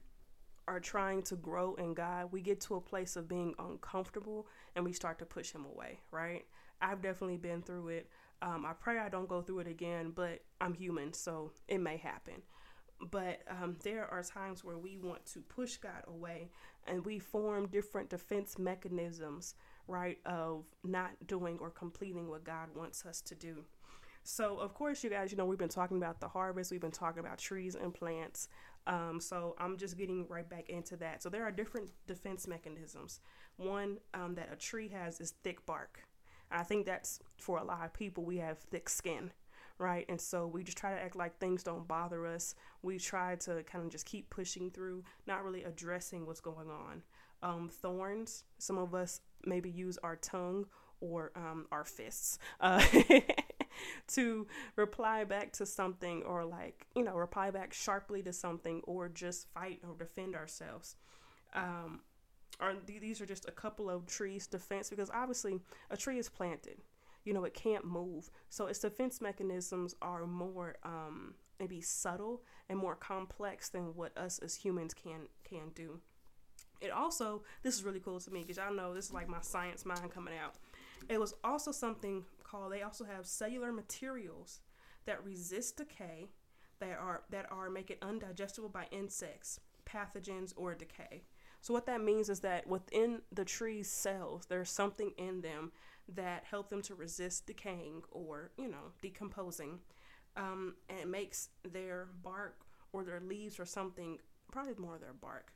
are 0.67 0.79
trying 0.79 1.21
to 1.23 1.35
grow 1.35 1.75
in 1.75 1.93
God, 1.93 2.31
we 2.31 2.41
get 2.41 2.61
to 2.61 2.75
a 2.75 2.81
place 2.81 3.15
of 3.15 3.27
being 3.27 3.53
uncomfortable 3.59 4.47
and 4.75 4.85
we 4.85 4.93
start 4.93 5.19
to 5.19 5.25
push 5.25 5.51
Him 5.51 5.65
away, 5.65 5.99
right? 6.11 6.45
I've 6.81 7.01
definitely 7.01 7.37
been 7.37 7.61
through 7.61 7.89
it. 7.89 8.09
Um, 8.41 8.65
I 8.65 8.73
pray 8.73 8.97
I 8.97 9.09
don't 9.09 9.29
go 9.29 9.41
through 9.41 9.59
it 9.59 9.67
again, 9.67 10.13
but 10.15 10.39
I'm 10.59 10.73
human, 10.73 11.13
so 11.13 11.51
it 11.67 11.79
may 11.79 11.97
happen. 11.97 12.41
But 13.11 13.41
um, 13.49 13.77
there 13.83 14.05
are 14.05 14.23
times 14.23 14.63
where 14.63 14.77
we 14.77 14.97
want 14.97 15.25
to 15.33 15.41
push 15.41 15.77
God 15.77 16.03
away 16.07 16.49
and 16.87 17.05
we 17.05 17.19
form 17.19 17.67
different 17.67 18.09
defense 18.09 18.57
mechanisms, 18.57 19.55
right, 19.91 20.17
of 20.25 20.65
not 20.83 21.11
doing 21.27 21.57
or 21.59 21.69
completing 21.69 22.29
what 22.29 22.43
God 22.43 22.69
wants 22.75 23.05
us 23.05 23.21
to 23.21 23.35
do. 23.35 23.65
So, 24.23 24.57
of 24.57 24.73
course, 24.73 25.03
you 25.03 25.09
guys, 25.09 25.31
you 25.31 25.37
know, 25.37 25.45
we've 25.45 25.57
been 25.57 25.67
talking 25.69 25.97
about 25.97 26.19
the 26.19 26.27
harvest, 26.27 26.71
we've 26.71 26.79
been 26.79 26.91
talking 26.91 27.19
about 27.19 27.37
trees 27.37 27.75
and 27.75 27.93
plants. 27.93 28.47
Um, 28.87 29.19
so, 29.19 29.55
I'm 29.57 29.77
just 29.77 29.97
getting 29.97 30.27
right 30.27 30.47
back 30.47 30.69
into 30.69 30.95
that. 30.97 31.21
So, 31.21 31.29
there 31.29 31.43
are 31.43 31.51
different 31.51 31.89
defense 32.07 32.47
mechanisms. 32.47 33.19
One 33.57 33.97
um, 34.13 34.35
that 34.35 34.49
a 34.51 34.55
tree 34.55 34.89
has 34.89 35.19
is 35.19 35.31
thick 35.43 35.65
bark. 35.65 36.01
I 36.51 36.63
think 36.63 36.85
that's 36.85 37.19
for 37.37 37.57
a 37.57 37.63
lot 37.63 37.85
of 37.85 37.93
people, 37.93 38.23
we 38.23 38.37
have 38.37 38.59
thick 38.59 38.89
skin, 38.89 39.31
right? 39.77 40.05
And 40.09 40.19
so 40.19 40.47
we 40.47 40.63
just 40.63 40.77
try 40.77 40.93
to 40.93 41.01
act 41.01 41.15
like 41.15 41.37
things 41.37 41.63
don't 41.63 41.87
bother 41.87 42.27
us. 42.27 42.55
We 42.81 42.99
try 42.99 43.35
to 43.37 43.63
kind 43.63 43.85
of 43.85 43.89
just 43.89 44.05
keep 44.05 44.29
pushing 44.29 44.69
through, 44.69 45.03
not 45.27 45.43
really 45.43 45.63
addressing 45.63 46.25
what's 46.25 46.41
going 46.41 46.69
on. 46.69 47.03
Um, 47.43 47.69
thorns, 47.69 48.43
some 48.59 48.77
of 48.77 48.93
us 48.93 49.21
maybe 49.45 49.69
use 49.69 49.97
our 50.03 50.15
tongue 50.15 50.65
or 50.99 51.31
um, 51.35 51.65
our 51.71 51.83
fists. 51.83 52.37
Uh, 52.59 52.83
to 54.07 54.47
reply 54.75 55.23
back 55.23 55.51
to 55.53 55.65
something 55.65 56.23
or 56.23 56.45
like 56.45 56.87
you 56.95 57.03
know 57.03 57.15
reply 57.15 57.51
back 57.51 57.73
sharply 57.73 58.21
to 58.23 58.33
something 58.33 58.81
or 58.83 59.09
just 59.09 59.47
fight 59.53 59.79
or 59.87 59.95
defend 59.97 60.35
ourselves. 60.35 60.95
Um 61.53 62.01
or 62.59 62.73
th- 62.85 63.01
these 63.01 63.21
are 63.21 63.25
just 63.25 63.47
a 63.47 63.51
couple 63.51 63.89
of 63.89 64.05
trees 64.05 64.45
defense 64.47 64.89
because 64.89 65.09
obviously 65.13 65.59
a 65.89 65.97
tree 65.97 66.19
is 66.19 66.29
planted. 66.29 66.77
You 67.23 67.33
know 67.33 67.43
it 67.43 67.53
can't 67.53 67.85
move. 67.85 68.29
So 68.49 68.67
its 68.67 68.79
defense 68.79 69.21
mechanisms 69.21 69.95
are 70.01 70.25
more 70.27 70.75
um 70.83 71.35
maybe 71.59 71.81
subtle 71.81 72.43
and 72.69 72.77
more 72.77 72.95
complex 72.95 73.69
than 73.69 73.95
what 73.95 74.17
us 74.17 74.39
as 74.39 74.55
humans 74.55 74.93
can 74.93 75.27
can 75.43 75.69
do 75.75 76.01
it 76.81 76.91
also 76.91 77.43
this 77.63 77.75
is 77.75 77.83
really 77.83 77.99
cool 77.99 78.19
to 78.19 78.31
me 78.31 78.41
because 78.41 78.57
y'all 78.57 78.73
know 78.73 78.93
this 78.93 79.05
is 79.05 79.13
like 79.13 79.29
my 79.29 79.41
science 79.41 79.85
mind 79.85 80.11
coming 80.11 80.33
out. 80.37 80.55
It 81.09 81.19
was 81.19 81.33
also 81.43 81.71
something 81.71 82.25
called 82.43 82.71
they 82.71 82.81
also 82.81 83.05
have 83.05 83.25
cellular 83.25 83.71
materials 83.71 84.61
that 85.05 85.23
resist 85.23 85.77
decay 85.77 86.29
that 86.79 86.97
are 86.99 87.23
that 87.29 87.45
are 87.51 87.69
make 87.69 87.89
it 87.89 88.01
undigestible 88.01 88.71
by 88.71 88.87
insects 88.91 89.59
pathogens 89.85 90.53
or 90.55 90.75
decay. 90.75 91.23
So 91.61 91.73
what 91.73 91.85
that 91.85 92.01
means 92.01 92.29
is 92.29 92.39
that 92.39 92.65
within 92.67 93.21
the 93.31 93.45
tree's 93.45 93.89
cells 93.89 94.45
there's 94.47 94.69
something 94.69 95.11
in 95.17 95.41
them 95.41 95.71
that 96.15 96.43
help 96.49 96.69
them 96.69 96.81
to 96.83 96.95
resist 96.95 97.45
decaying 97.45 98.01
or 98.11 98.51
you 98.57 98.69
know 98.69 98.91
decomposing. 99.01 99.79
Um, 100.37 100.75
and 100.89 100.99
it 100.99 101.07
makes 101.07 101.49
their 101.69 102.07
bark 102.23 102.61
or 102.93 103.03
their 103.03 103.19
leaves 103.19 103.59
or 103.59 103.65
something 103.65 104.17
probably 104.51 104.75
more 104.75 104.97
their 104.97 105.13
bark 105.13 105.51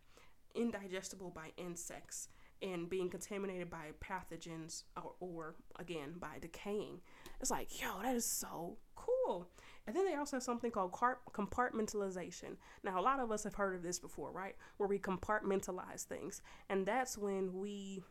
indigestible 0.56 1.30
by 1.30 1.52
insects 1.58 2.30
and 2.62 2.90
being 2.90 3.10
contaminated 3.10 3.70
by 3.70 3.92
pathogens 4.02 4.84
or, 4.98 5.14
or 5.20 5.56
again 5.78 6.14
by 6.20 6.38
decaying. 6.40 7.00
It's 7.42 7.52
like, 7.52 7.82
yo, 7.82 8.02
that 8.02 8.16
is 8.16 8.26
so 8.26 8.78
cool. 8.96 9.50
And 9.88 9.96
then 9.96 10.06
they 10.06 10.16
also 10.16 10.38
have 10.38 10.44
something 10.44 10.72
called 10.72 10.92
compartmentalization. 10.92 12.56
Now, 12.84 13.00
a 13.00 13.04
lot 13.04 13.20
of 13.20 13.32
us 13.32 13.44
have 13.44 13.56
heard 13.56 13.76
of 13.76 13.84
this 13.84 14.00
before, 14.00 14.32
right? 14.32 14.56
Where 14.78 14.90
we 14.90 14.98
compartmentalize 14.98 16.04
things, 16.04 16.42
and 16.70 16.86
that's 16.86 17.18
when 17.18 17.54
we 17.54 18.02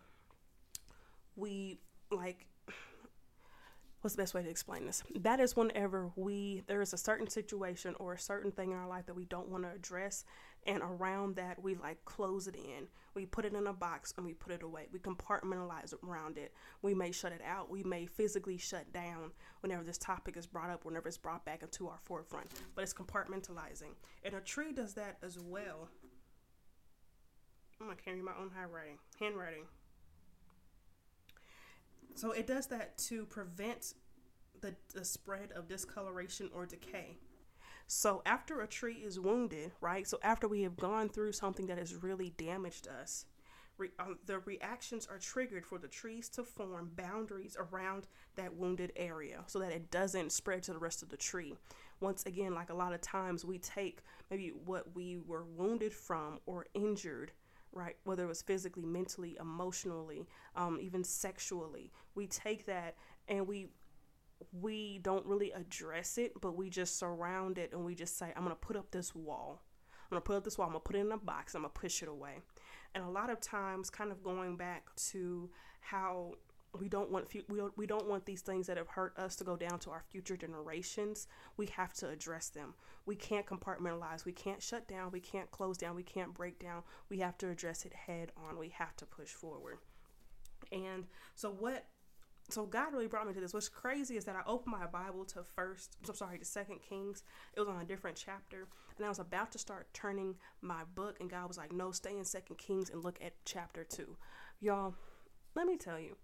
we 1.37 1.81
like 2.13 2.47
what's 4.01 4.15
the 4.15 4.23
best 4.23 4.35
way 4.35 4.43
to 4.43 4.49
explain 4.49 4.87
this? 4.87 5.03
That 5.17 5.41
is 5.41 5.57
whenever 5.57 6.13
we 6.15 6.63
there 6.69 6.81
is 6.81 6.93
a 6.93 6.99
certain 6.99 7.29
situation 7.29 7.97
or 7.99 8.13
a 8.13 8.19
certain 8.19 8.53
thing 8.53 8.71
in 8.71 8.77
our 8.77 8.89
life 8.89 9.07
that 9.07 9.15
we 9.15 9.25
don't 9.25 9.49
want 9.49 9.65
to 9.65 9.71
address, 9.71 10.25
and 10.67 10.83
around 10.83 11.37
that 11.37 11.63
we 11.63 11.75
like 11.75 12.05
close 12.05 12.47
it 12.47 12.57
in. 12.57 12.89
We 13.15 13.27
put 13.27 13.45
it 13.45 13.55
in 13.55 13.67
a 13.67 13.73
box 13.73 14.13
and 14.17 14.27
we 14.27 14.35
put 14.35 14.53
it 14.53 14.63
away. 14.63 14.89
We 14.93 14.99
compartmentalize 14.99 15.95
around 16.05 16.39
it. 16.39 16.53
We 16.83 16.95
may 16.95 17.13
shut 17.13 17.33
it 17.33 17.43
out. 17.47 17.71
We 17.71 17.83
may 17.83 18.07
physically 18.07 18.57
shut 18.57 18.93
down 18.93 19.33
whenever 19.61 19.85
this 19.85 19.99
topic 19.99 20.37
is 20.37 20.47
brought 20.47 20.71
up, 20.71 20.85
whenever 20.85 21.09
it's 21.09 21.17
brought 21.17 21.45
back 21.45 21.63
into 21.63 21.89
our 21.89 21.99
forefront. 22.03 22.49
But 22.75 22.83
it's 22.83 22.95
compartmentalizing, 22.95 23.95
and 24.25 24.35
a 24.35 24.41
tree 24.41 24.73
does 24.73 24.95
that 24.95 25.19
as 25.23 25.39
well. 25.39 25.89
I'm 27.81 27.87
gonna 27.87 27.99
carry 28.03 28.23
my 28.23 28.33
own 28.41 28.51
handwriting. 28.55 28.99
Handwriting. 29.19 29.65
So 32.15 32.31
it 32.31 32.47
does 32.47 32.67
that 32.69 32.97
to 32.99 33.27
prevent 33.27 33.95
the, 34.61 34.75
the 34.95 35.05
spread 35.05 35.51
of 35.53 35.69
discoloration 35.69 36.49
or 36.55 36.65
decay. 36.65 37.19
So 37.87 38.23
after 38.25 38.61
a 38.61 38.67
tree 38.67 39.03
is 39.05 39.21
wounded, 39.21 39.73
right? 39.81 40.07
So 40.07 40.19
after 40.23 40.49
we 40.49 40.63
have 40.63 40.77
gone 40.77 41.09
through 41.09 41.33
something 41.33 41.67
that 41.67 41.79
has 41.79 41.95
really 41.95 42.31
damaged 42.31 42.89
us, 42.89 43.27
re- 43.77 43.91
uh, 43.99 44.15
the 44.25 44.39
reactions 44.41 45.07
are 45.07 45.19
triggered 45.19 45.67
for 45.67 45.79
the 45.79 45.89
trees 45.89 46.29
to 46.31 46.45
form 46.45 46.91
boundaries 46.97 47.57
around 47.59 48.07
that 48.37 48.55
wounded 48.55 48.93
area 48.97 49.45
so 49.47 49.59
that 49.59 49.73
it 49.73 49.91
doesn't 49.91 50.33
spread 50.33 50.63
to 50.65 50.73
the 50.73 50.79
rest 50.79 51.03
of 51.03 51.11
the 51.11 51.17
tree. 51.17 51.57
Once 52.01 52.25
again, 52.27 52.55
like 52.55 52.71
a 52.71 52.75
lot 52.75 52.95
of 52.95 53.01
times 53.01 53.45
we 53.45 53.59
take 53.59 54.03
maybe 54.31 54.49
what 54.65 54.95
we 54.95 55.19
were 55.19 55.45
wounded 55.45 55.93
from 55.93 56.41
or 56.47 56.67
injured 56.75 57.33
right? 57.75 57.97
Whether 58.05 58.25
it 58.25 58.29
was 58.29 58.43
physically, 58.43 58.87
mentally, 58.87 59.37
emotionally, 59.41 60.29
um, 60.57 60.79
even 60.81 61.03
sexually. 61.03 61.91
We 62.15 62.27
take 62.27 62.67
that 62.67 62.95
and 63.29 63.47
we 63.47 63.69
we 64.53 64.99
don't 64.99 65.27
really 65.27 65.53
address 65.53 66.19
it, 66.19 66.33
but 66.41 66.57
we 66.57 66.71
just 66.71 66.99
surround 66.99 67.59
it 67.59 67.73
and 67.73 67.85
we 67.85 67.95
just 67.95 68.19
say, 68.19 68.33
I'm 68.37 68.45
going 68.45 68.55
to 68.55 68.61
put 68.61 68.77
up 68.77 68.91
this 68.91 69.15
wall. 69.15 69.63
I'm 70.05 70.17
going 70.17 70.23
to 70.23 70.27
put 70.27 70.37
up 70.37 70.45
this 70.45 70.59
wall. 70.59 70.67
I'm 70.67 70.73
going 70.73 70.83
to 70.83 70.87
put 70.87 70.97
it 70.97 71.01
in 71.01 71.13
a 71.13 71.17
box. 71.17 71.55
I'm 71.55 71.63
going 71.63 71.73
to 71.73 71.81
push 71.81 72.03
it 72.03 72.09
away. 72.09 72.41
And 72.95 73.05
a 73.05 73.09
lot 73.09 73.31
of 73.31 73.41
times, 73.41 73.91
kind 73.91 74.13
of 74.13 74.23
going 74.23 74.57
back 74.57 74.95
to 75.11 75.51
how 75.81 76.35
we 76.79 76.89
don't 76.89 77.11
want 77.11 77.27
we 77.49 77.59
don't, 77.59 77.77
we 77.77 77.87
don't 77.87 78.09
want 78.09 78.27
these 78.27 78.41
things 78.41 78.67
that 78.67 78.77
have 78.77 78.89
hurt 78.89 79.17
us 79.19 79.37
to 79.37 79.45
go 79.45 79.57
down 79.57 79.79
to 79.79 79.91
our 79.91 80.03
future 80.11 80.37
generations 80.37 81.27
we 81.57 81.67
have 81.67 81.93
to 81.93 82.09
address 82.09 82.49
them 82.49 82.75
we 83.07 83.15
can't 83.15 83.47
compartmentalize 83.47 84.25
we 84.25 84.33
can't 84.33 84.63
shut 84.63 84.89
down 84.89 85.11
we 85.13 85.21
can't 85.21 85.51
close 85.51 85.77
down 85.79 85.95
we 85.95 86.03
can't 86.03 86.35
break 86.35 86.59
down 86.59 86.83
we 87.09 87.19
have 87.19 87.39
to 87.39 87.49
address 87.49 87.85
it 87.85 87.93
head 87.93 88.33
on 88.49 88.59
we 88.59 88.71
have 88.71 88.97
to 88.97 89.07
push 89.07 89.29
forward 89.31 89.79
and 90.73 91.05
so 91.35 91.51
what 91.51 91.87
so 92.51 92.67
God 92.67 92.93
really 92.93 93.07
brought 93.07 93.27
me 93.27 93.33
to 93.33 93.41
this. 93.41 93.55
What's 93.55 93.69
crazy 93.69 94.17
is 94.17 94.25
that 94.27 94.37
I 94.37 94.43
opened 94.47 94.77
my 94.79 94.87
Bible 94.87 95.25
to 95.27 95.43
first, 95.43 95.97
I'm 96.07 96.15
sorry, 96.15 96.39
to 96.39 96.45
Second 96.45 96.81
Kings. 96.83 97.23
It 97.55 97.61
was 97.61 97.69
on 97.69 97.81
a 97.81 97.85
different 97.85 98.17
chapter, 98.17 98.69
and 98.97 99.07
I 99.07 99.09
was 99.09 99.19
about 99.19 99.51
to 99.53 99.59
start 99.59 99.89
turning 99.95 100.37
my 100.61 100.85
book, 100.95 101.17
and 101.21 101.31
God 101.31 101.49
was 101.49 101.57
like, 101.57 101.73
"No, 101.73 101.91
stay 101.91 102.17
in 102.17 102.25
Second 102.25 102.57
Kings 102.57 102.91
and 102.91 103.03
look 103.03 103.19
at 103.23 103.35
chapter 103.45 103.83
two. 103.85 104.17
Y'all, 104.61 104.95
let 105.55 105.67
me 105.67 105.77
tell 105.77 105.99
you, 105.99 106.17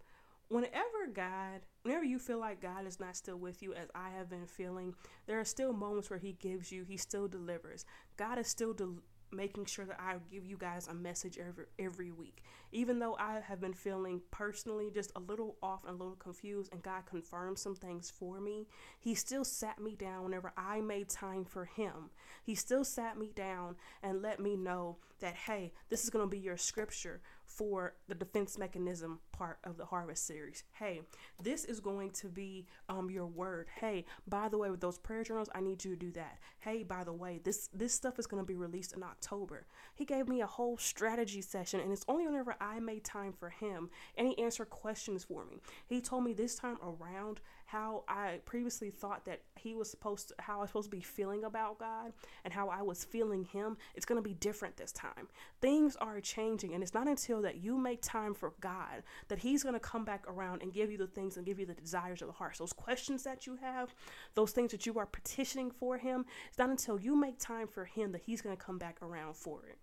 whenever 0.48 1.06
God, 1.12 1.62
whenever 1.82 2.04
you 2.04 2.18
feel 2.18 2.38
like 2.38 2.60
God 2.60 2.86
is 2.86 3.00
not 3.00 3.16
still 3.16 3.38
with 3.38 3.62
you, 3.62 3.72
as 3.72 3.88
I 3.94 4.10
have 4.10 4.28
been 4.28 4.46
feeling, 4.46 4.94
there 5.26 5.40
are 5.40 5.44
still 5.44 5.72
moments 5.72 6.10
where 6.10 6.18
He 6.18 6.32
gives 6.34 6.70
you, 6.70 6.84
He 6.84 6.96
still 6.96 7.28
delivers. 7.28 7.86
God 8.16 8.38
is 8.38 8.48
still 8.48 8.74
del- 8.74 9.02
making 9.32 9.66
sure 9.66 9.84
that 9.84 10.00
I 10.00 10.16
give 10.30 10.44
you 10.44 10.56
guys 10.56 10.88
a 10.88 10.94
message 10.94 11.38
every 11.38 11.66
every 11.78 12.10
week. 12.10 12.42
Even 12.72 12.98
though 12.98 13.16
I 13.18 13.40
have 13.40 13.60
been 13.60 13.74
feeling 13.74 14.20
personally 14.30 14.90
just 14.92 15.12
a 15.16 15.20
little 15.20 15.56
off 15.62 15.84
and 15.84 15.94
a 15.94 15.98
little 15.98 16.16
confused 16.16 16.72
and 16.72 16.82
God 16.82 17.06
confirmed 17.06 17.58
some 17.58 17.74
things 17.74 18.10
for 18.10 18.40
me, 18.40 18.66
he 18.98 19.14
still 19.14 19.44
sat 19.44 19.80
me 19.80 19.94
down 19.94 20.24
whenever 20.24 20.52
I 20.56 20.80
made 20.80 21.08
time 21.08 21.44
for 21.44 21.64
him. 21.64 22.10
He 22.42 22.54
still 22.54 22.84
sat 22.84 23.18
me 23.18 23.32
down 23.34 23.76
and 24.02 24.22
let 24.22 24.40
me 24.40 24.56
know 24.56 24.98
that 25.20 25.34
hey, 25.34 25.72
this 25.88 26.04
is 26.04 26.10
going 26.10 26.24
to 26.24 26.30
be 26.30 26.38
your 26.38 26.56
scripture 26.56 27.20
for 27.50 27.94
the 28.08 28.14
defense 28.14 28.58
mechanism 28.58 29.20
part 29.32 29.58
of 29.64 29.76
the 29.76 29.84
harvest 29.84 30.26
series. 30.26 30.64
Hey, 30.72 31.02
this 31.42 31.64
is 31.64 31.80
going 31.80 32.10
to 32.12 32.28
be 32.28 32.66
um 32.88 33.10
your 33.10 33.26
word. 33.26 33.68
Hey, 33.80 34.04
by 34.26 34.48
the 34.48 34.58
way, 34.58 34.70
with 34.70 34.80
those 34.80 34.98
prayer 34.98 35.24
journals, 35.24 35.50
I 35.54 35.60
need 35.60 35.84
you 35.84 35.92
to 35.92 35.96
do 35.96 36.12
that. 36.12 36.38
Hey, 36.60 36.82
by 36.82 37.04
the 37.04 37.12
way, 37.12 37.40
this 37.42 37.68
this 37.74 37.92
stuff 37.92 38.18
is 38.18 38.26
going 38.26 38.42
to 38.42 38.46
be 38.46 38.56
released 38.56 38.92
in 38.92 39.02
October. 39.02 39.66
He 39.94 40.04
gave 40.04 40.28
me 40.28 40.40
a 40.40 40.46
whole 40.46 40.78
strategy 40.78 41.40
session, 41.40 41.80
and 41.80 41.92
it's 41.92 42.04
only 42.08 42.26
whenever 42.26 42.54
I 42.60 42.80
made 42.80 43.04
time 43.04 43.32
for 43.32 43.50
him 43.50 43.90
and 44.16 44.28
he 44.28 44.38
answered 44.38 44.70
questions 44.70 45.24
for 45.24 45.44
me. 45.44 45.58
He 45.86 46.00
told 46.00 46.24
me 46.24 46.32
this 46.32 46.54
time 46.54 46.78
around 46.82 47.40
how 47.70 48.02
I 48.08 48.40
previously 48.46 48.90
thought 48.90 49.24
that 49.26 49.42
he 49.54 49.74
was 49.74 49.88
supposed 49.88 50.28
to, 50.28 50.34
how 50.40 50.58
I 50.58 50.62
was 50.62 50.70
supposed 50.70 50.90
to 50.90 50.96
be 50.96 51.02
feeling 51.02 51.44
about 51.44 51.78
God 51.78 52.12
and 52.44 52.52
how 52.52 52.68
I 52.68 52.82
was 52.82 53.04
feeling 53.04 53.44
him, 53.44 53.76
it's 53.94 54.04
going 54.04 54.20
to 54.20 54.28
be 54.28 54.34
different 54.34 54.76
this 54.76 54.90
time. 54.90 55.28
Things 55.60 55.94
are 55.96 56.20
changing, 56.20 56.74
and 56.74 56.82
it's 56.82 56.94
not 56.94 57.06
until 57.06 57.40
that 57.42 57.62
you 57.62 57.78
make 57.78 58.02
time 58.02 58.34
for 58.34 58.54
God 58.60 59.04
that 59.28 59.38
he's 59.38 59.62
going 59.62 59.74
to 59.74 59.80
come 59.80 60.04
back 60.04 60.24
around 60.26 60.62
and 60.62 60.72
give 60.72 60.90
you 60.90 60.98
the 60.98 61.06
things 61.06 61.36
and 61.36 61.46
give 61.46 61.60
you 61.60 61.66
the 61.66 61.74
desires 61.74 62.22
of 62.22 62.26
the 62.26 62.34
heart. 62.34 62.56
So 62.56 62.64
those 62.64 62.72
questions 62.72 63.22
that 63.22 63.46
you 63.46 63.56
have, 63.62 63.94
those 64.34 64.50
things 64.50 64.72
that 64.72 64.84
you 64.84 64.98
are 64.98 65.06
petitioning 65.06 65.70
for 65.70 65.96
him, 65.96 66.24
it's 66.48 66.58
not 66.58 66.70
until 66.70 66.98
you 66.98 67.14
make 67.14 67.38
time 67.38 67.68
for 67.68 67.84
him 67.84 68.10
that 68.10 68.22
he's 68.22 68.42
going 68.42 68.56
to 68.56 68.62
come 68.62 68.78
back 68.78 68.98
around 69.00 69.36
for 69.36 69.66
it. 69.66 69.78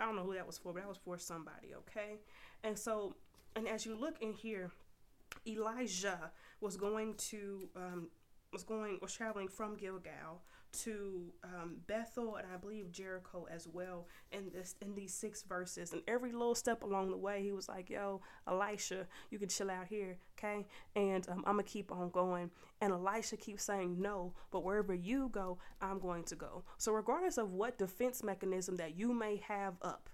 I 0.00 0.04
don't 0.04 0.16
know 0.16 0.24
who 0.24 0.34
that 0.34 0.48
was 0.48 0.58
for, 0.58 0.72
but 0.72 0.80
that 0.80 0.88
was 0.88 0.98
for 0.98 1.16
somebody, 1.16 1.74
okay? 1.76 2.18
And 2.64 2.76
so, 2.76 3.14
and 3.54 3.68
as 3.68 3.86
you 3.86 3.94
look 3.94 4.20
in 4.20 4.32
here, 4.32 4.72
Elijah 5.46 6.30
was 6.60 6.76
going 6.76 7.14
to 7.14 7.68
um, 7.76 8.08
was 8.52 8.62
going 8.62 8.98
was 9.00 9.12
traveling 9.12 9.48
from 9.48 9.76
Gilgal 9.76 10.42
to 10.72 11.32
um, 11.44 11.76
Bethel 11.86 12.36
and 12.36 12.46
I 12.52 12.56
believe 12.56 12.90
Jericho 12.90 13.46
as 13.50 13.68
well 13.68 14.06
in 14.30 14.50
this 14.52 14.74
in 14.80 14.94
these 14.94 15.12
six 15.12 15.42
verses. 15.42 15.92
And 15.92 16.02
every 16.08 16.32
little 16.32 16.54
step 16.54 16.82
along 16.82 17.10
the 17.10 17.16
way 17.16 17.42
he 17.42 17.52
was 17.52 17.68
like 17.68 17.90
yo 17.90 18.20
Elisha 18.46 19.06
you 19.30 19.38
can 19.38 19.48
chill 19.48 19.70
out 19.70 19.86
here 19.86 20.18
okay? 20.38 20.66
And 20.96 21.28
um, 21.28 21.44
I'm 21.46 21.54
gonna 21.54 21.62
keep 21.64 21.92
on 21.92 22.10
going. 22.10 22.50
And 22.80 22.92
Elisha 22.92 23.36
keeps 23.36 23.64
saying 23.64 24.00
no 24.00 24.32
but 24.50 24.64
wherever 24.64 24.94
you 24.94 25.30
go 25.32 25.58
I'm 25.80 25.98
going 25.98 26.24
to 26.24 26.36
go. 26.36 26.64
So 26.78 26.92
regardless 26.92 27.38
of 27.38 27.52
what 27.52 27.78
defense 27.78 28.22
mechanism 28.22 28.76
that 28.76 28.96
you 28.96 29.12
may 29.12 29.36
have 29.46 29.74
up 29.82 30.08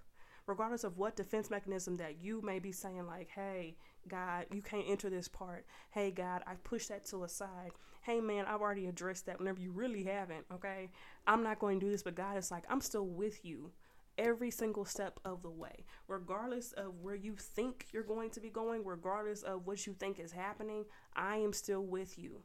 regardless 0.47 0.83
of 0.83 0.97
what 0.97 1.15
defense 1.15 1.51
mechanism 1.51 1.99
that 1.99 2.21
you 2.21 2.41
may 2.43 2.59
be 2.59 2.73
saying 2.73 3.07
like 3.07 3.29
hey 3.35 3.77
God, 4.09 4.47
you 4.53 4.63
can't 4.63 4.87
enter 4.89 5.11
this 5.11 5.29
part. 5.29 5.67
Hey, 5.91 6.11
God, 6.11 6.43
I 6.47 6.55
push 6.65 6.87
that 6.87 7.05
to 7.07 7.25
a 7.25 7.29
side. 7.29 7.73
Hey, 8.03 8.21
man, 8.21 8.47
I've 8.47 8.61
already 8.61 8.87
addressed 8.87 9.27
that 9.27 9.39
whenever 9.39 9.61
you 9.61 9.71
really 9.71 10.05
haven't, 10.05 10.47
okay? 10.53 10.91
I'm 11.27 11.43
not 11.43 11.59
going 11.59 11.79
to 11.81 11.87
do 11.87 11.93
this, 11.93 12.03
but 12.03 12.15
God 12.15 12.37
is 12.37 12.51
like, 12.51 12.65
I'm 12.69 12.81
still 12.81 13.07
with 13.07 13.45
you 13.45 13.73
every 14.19 14.51
single 14.51 14.85
step 14.85 15.21
of 15.25 15.43
the 15.43 15.51
way, 15.51 15.85
regardless 16.09 16.73
of 16.73 17.01
where 17.01 17.15
you 17.15 17.37
think 17.37 17.87
you're 17.93 18.03
going 18.03 18.31
to 18.31 18.41
be 18.41 18.51
going, 18.51 18.85
regardless 18.85 19.43
of 19.43 19.67
what 19.67 19.87
you 19.87 19.95
think 19.95 20.19
is 20.19 20.33
happening. 20.33 20.85
I 21.15 21.37
am 21.37 21.53
still 21.53 21.85
with 21.85 22.19
you. 22.19 22.43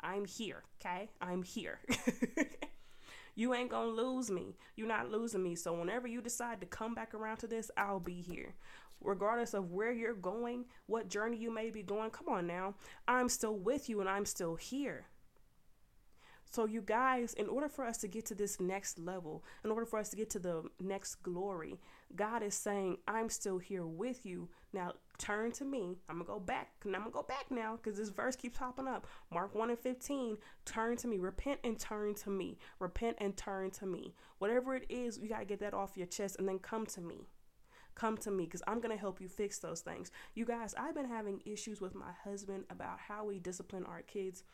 I'm 0.00 0.24
here, 0.24 0.62
okay? 0.80 1.10
I'm 1.20 1.42
here. 1.42 1.80
you 3.34 3.54
ain't 3.54 3.70
gonna 3.70 3.88
lose 3.88 4.30
me. 4.30 4.56
You're 4.76 4.88
not 4.88 5.10
losing 5.10 5.42
me. 5.42 5.54
So 5.54 5.72
whenever 5.72 6.06
you 6.06 6.20
decide 6.20 6.60
to 6.60 6.66
come 6.66 6.94
back 6.94 7.14
around 7.14 7.38
to 7.38 7.46
this, 7.46 7.70
I'll 7.76 8.00
be 8.00 8.20
here 8.20 8.54
regardless 9.06 9.54
of 9.54 9.70
where 9.70 9.92
you're 9.92 10.14
going, 10.14 10.64
what 10.86 11.08
journey 11.08 11.36
you 11.36 11.50
may 11.52 11.70
be 11.70 11.82
going. 11.82 12.10
Come 12.10 12.28
on 12.28 12.46
now. 12.46 12.74
I'm 13.06 13.28
still 13.28 13.56
with 13.56 13.88
you 13.88 14.00
and 14.00 14.08
I'm 14.08 14.26
still 14.26 14.56
here. 14.56 15.06
So, 16.48 16.64
you 16.64 16.80
guys, 16.80 17.34
in 17.34 17.48
order 17.48 17.68
for 17.68 17.84
us 17.84 17.98
to 17.98 18.08
get 18.08 18.24
to 18.26 18.34
this 18.34 18.60
next 18.60 18.98
level, 18.98 19.44
in 19.64 19.70
order 19.70 19.84
for 19.84 19.98
us 19.98 20.10
to 20.10 20.16
get 20.16 20.30
to 20.30 20.38
the 20.38 20.62
next 20.80 21.16
glory, 21.16 21.80
God 22.14 22.42
is 22.42 22.54
saying, 22.54 22.98
I'm 23.08 23.28
still 23.28 23.58
here 23.58 23.84
with 23.84 24.24
you. 24.24 24.48
Now, 24.72 24.92
turn 25.18 25.50
to 25.52 25.64
me. 25.64 25.98
I'm 26.08 26.16
going 26.16 26.26
to 26.26 26.32
go 26.32 26.40
back. 26.40 26.70
And 26.84 26.94
I'm 26.94 27.02
going 27.02 27.12
to 27.12 27.16
go 27.16 27.24
back 27.24 27.46
now 27.50 27.76
because 27.76 27.98
this 27.98 28.10
verse 28.10 28.36
keeps 28.36 28.58
popping 28.58 28.86
up. 28.86 29.06
Mark 29.32 29.54
1 29.54 29.70
and 29.70 29.78
15. 29.78 30.38
Turn 30.64 30.96
to 30.98 31.08
me. 31.08 31.18
Repent 31.18 31.60
and 31.64 31.78
turn 31.78 32.14
to 32.14 32.30
me. 32.30 32.58
Repent 32.78 33.16
and 33.20 33.36
turn 33.36 33.70
to 33.72 33.86
me. 33.86 34.14
Whatever 34.38 34.76
it 34.76 34.86
is, 34.88 35.18
you 35.18 35.28
got 35.28 35.40
to 35.40 35.44
get 35.44 35.60
that 35.60 35.74
off 35.74 35.96
your 35.96 36.06
chest 36.06 36.36
and 36.38 36.48
then 36.48 36.60
come 36.60 36.86
to 36.86 37.00
me 37.00 37.26
come 37.96 38.16
to 38.18 38.30
me 38.30 38.44
because 38.44 38.62
I'm 38.68 38.80
going 38.80 38.94
to 38.94 39.00
help 39.00 39.20
you 39.20 39.28
fix 39.28 39.58
those 39.58 39.80
things. 39.80 40.12
You 40.34 40.44
guys, 40.44 40.74
I've 40.78 40.94
been 40.94 41.08
having 41.08 41.42
issues 41.44 41.80
with 41.80 41.94
my 41.94 42.12
husband 42.22 42.64
about 42.70 43.00
how 43.00 43.24
we 43.24 43.40
discipline 43.40 43.84
our 43.84 44.02
kids 44.02 44.44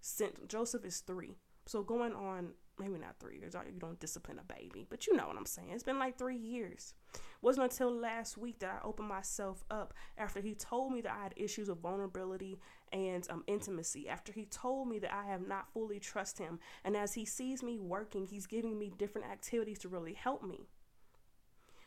since 0.00 0.38
Joseph 0.46 0.84
is 0.84 1.00
three. 1.00 1.36
So 1.66 1.82
going 1.82 2.14
on, 2.14 2.50
maybe 2.78 2.98
not 2.98 3.18
three 3.20 3.38
years, 3.38 3.54
you 3.54 3.78
don't 3.78 4.00
discipline 4.00 4.40
a 4.40 4.52
baby, 4.52 4.86
but 4.88 5.06
you 5.06 5.14
know 5.14 5.26
what 5.26 5.36
I'm 5.36 5.46
saying. 5.46 5.68
It's 5.70 5.82
been 5.82 5.98
like 5.98 6.18
three 6.18 6.36
years. 6.36 6.94
It 7.14 7.20
wasn't 7.42 7.70
until 7.70 7.92
last 7.92 8.38
week 8.38 8.58
that 8.60 8.80
I 8.82 8.86
opened 8.86 9.08
myself 9.08 9.62
up 9.70 9.94
after 10.16 10.40
he 10.40 10.54
told 10.54 10.92
me 10.92 11.00
that 11.02 11.12
I 11.12 11.22
had 11.22 11.34
issues 11.36 11.68
of 11.68 11.78
vulnerability 11.78 12.58
and 12.92 13.26
um, 13.30 13.44
intimacy. 13.46 14.08
After 14.08 14.32
he 14.32 14.46
told 14.46 14.88
me 14.88 14.98
that 15.00 15.14
I 15.14 15.24
have 15.24 15.46
not 15.46 15.72
fully 15.72 16.00
trust 16.00 16.38
him, 16.38 16.58
and 16.84 16.96
as 16.96 17.14
he 17.14 17.24
sees 17.24 17.62
me 17.62 17.78
working, 17.78 18.26
he's 18.26 18.46
giving 18.46 18.78
me 18.78 18.92
different 18.96 19.28
activities 19.28 19.78
to 19.80 19.88
really 19.88 20.14
help 20.14 20.42
me. 20.42 20.66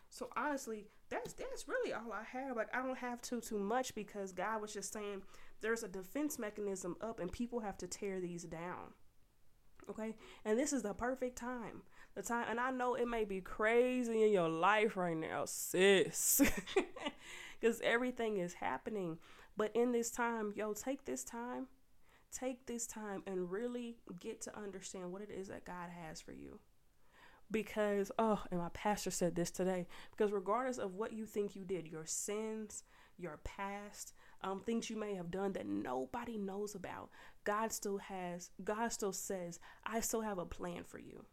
So 0.09 0.29
honestly, 0.37 0.85
that's 1.13 1.33
that's 1.33 1.67
really 1.67 1.93
all 1.93 2.11
I 2.11 2.23
have. 2.37 2.57
Like 2.57 2.75
I 2.75 2.81
don't 2.81 2.97
have 2.97 3.21
too 3.21 3.41
too 3.41 3.59
much 3.59 3.95
because 3.95 4.31
God 4.31 4.61
was 4.61 4.73
just 4.73 4.91
saying 4.91 5.21
there's 5.61 5.83
a 5.83 5.87
defense 5.87 6.39
mechanism 6.39 6.95
up 7.01 7.19
and 7.19 7.31
people 7.31 7.59
have 7.59 7.77
to 7.79 7.87
tear 7.87 8.19
these 8.19 8.43
down. 8.43 8.93
Okay? 9.89 10.15
And 10.45 10.57
this 10.57 10.73
is 10.73 10.81
the 10.81 10.93
perfect 10.93 11.37
time. 11.37 11.81
The 12.15 12.21
time 12.21 12.45
and 12.49 12.59
I 12.59 12.71
know 12.71 12.95
it 12.95 13.07
may 13.07 13.25
be 13.25 13.41
crazy 13.41 14.23
in 14.23 14.31
your 14.31 14.49
life 14.49 14.97
right 14.97 15.17
now, 15.17 15.45
sis. 15.45 16.41
Cuz 17.61 17.81
everything 17.83 18.37
is 18.37 18.55
happening. 18.55 19.19
But 19.55 19.75
in 19.75 19.91
this 19.91 20.09
time, 20.09 20.53
yo, 20.55 20.73
take 20.73 21.05
this 21.05 21.23
time. 21.23 21.67
Take 22.31 22.65
this 22.65 22.87
time 22.87 23.21
and 23.27 23.51
really 23.51 23.97
get 24.19 24.41
to 24.41 24.57
understand 24.57 25.11
what 25.11 25.21
it 25.21 25.29
is 25.29 25.49
that 25.49 25.65
God 25.65 25.89
has 25.91 26.19
for 26.19 26.31
you 26.31 26.59
because 27.53 28.11
oh 28.19 28.41
and 28.51 28.59
my 28.59 28.69
pastor 28.73 29.11
said 29.11 29.35
this 29.35 29.51
today 29.51 29.87
because 30.11 30.33
regardless 30.33 30.77
of 30.77 30.95
what 30.95 31.13
you 31.13 31.25
think 31.25 31.55
you 31.55 31.63
did 31.63 31.87
your 31.87 32.05
sins 32.05 32.83
your 33.17 33.39
past 33.45 34.13
um, 34.41 34.59
things 34.59 34.89
you 34.89 34.97
may 34.97 35.15
have 35.15 35.31
done 35.31 35.53
that 35.53 35.65
nobody 35.65 36.37
knows 36.37 36.75
about 36.75 37.09
god 37.45 37.71
still 37.71 37.99
has 37.99 38.49
god 38.65 38.89
still 38.89 39.13
says 39.13 39.59
i 39.85 40.01
still 40.01 40.21
have 40.21 40.37
a 40.37 40.45
plan 40.45 40.83
for 40.83 40.99
you. 40.99 41.23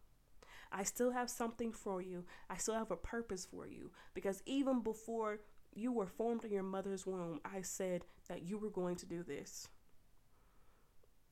I 0.73 0.83
still 0.83 1.11
have 1.11 1.29
something 1.29 1.73
for 1.73 2.01
you. 2.01 2.23
I 2.49 2.55
still 2.55 2.75
have 2.75 2.91
a 2.91 2.95
purpose 2.95 3.45
for 3.45 3.67
you. 3.67 3.91
Because 4.13 4.41
even 4.45 4.79
before 4.79 5.41
you 5.73 5.91
were 5.91 6.07
formed 6.07 6.43
in 6.43 6.51
your 6.51 6.63
mother's 6.63 7.05
womb 7.05 7.39
i 7.45 7.61
said 7.61 8.03
that 8.27 8.43
you 8.43 8.57
were 8.57 8.69
going 8.69 8.95
to 8.95 9.05
do 9.05 9.23
this 9.23 9.67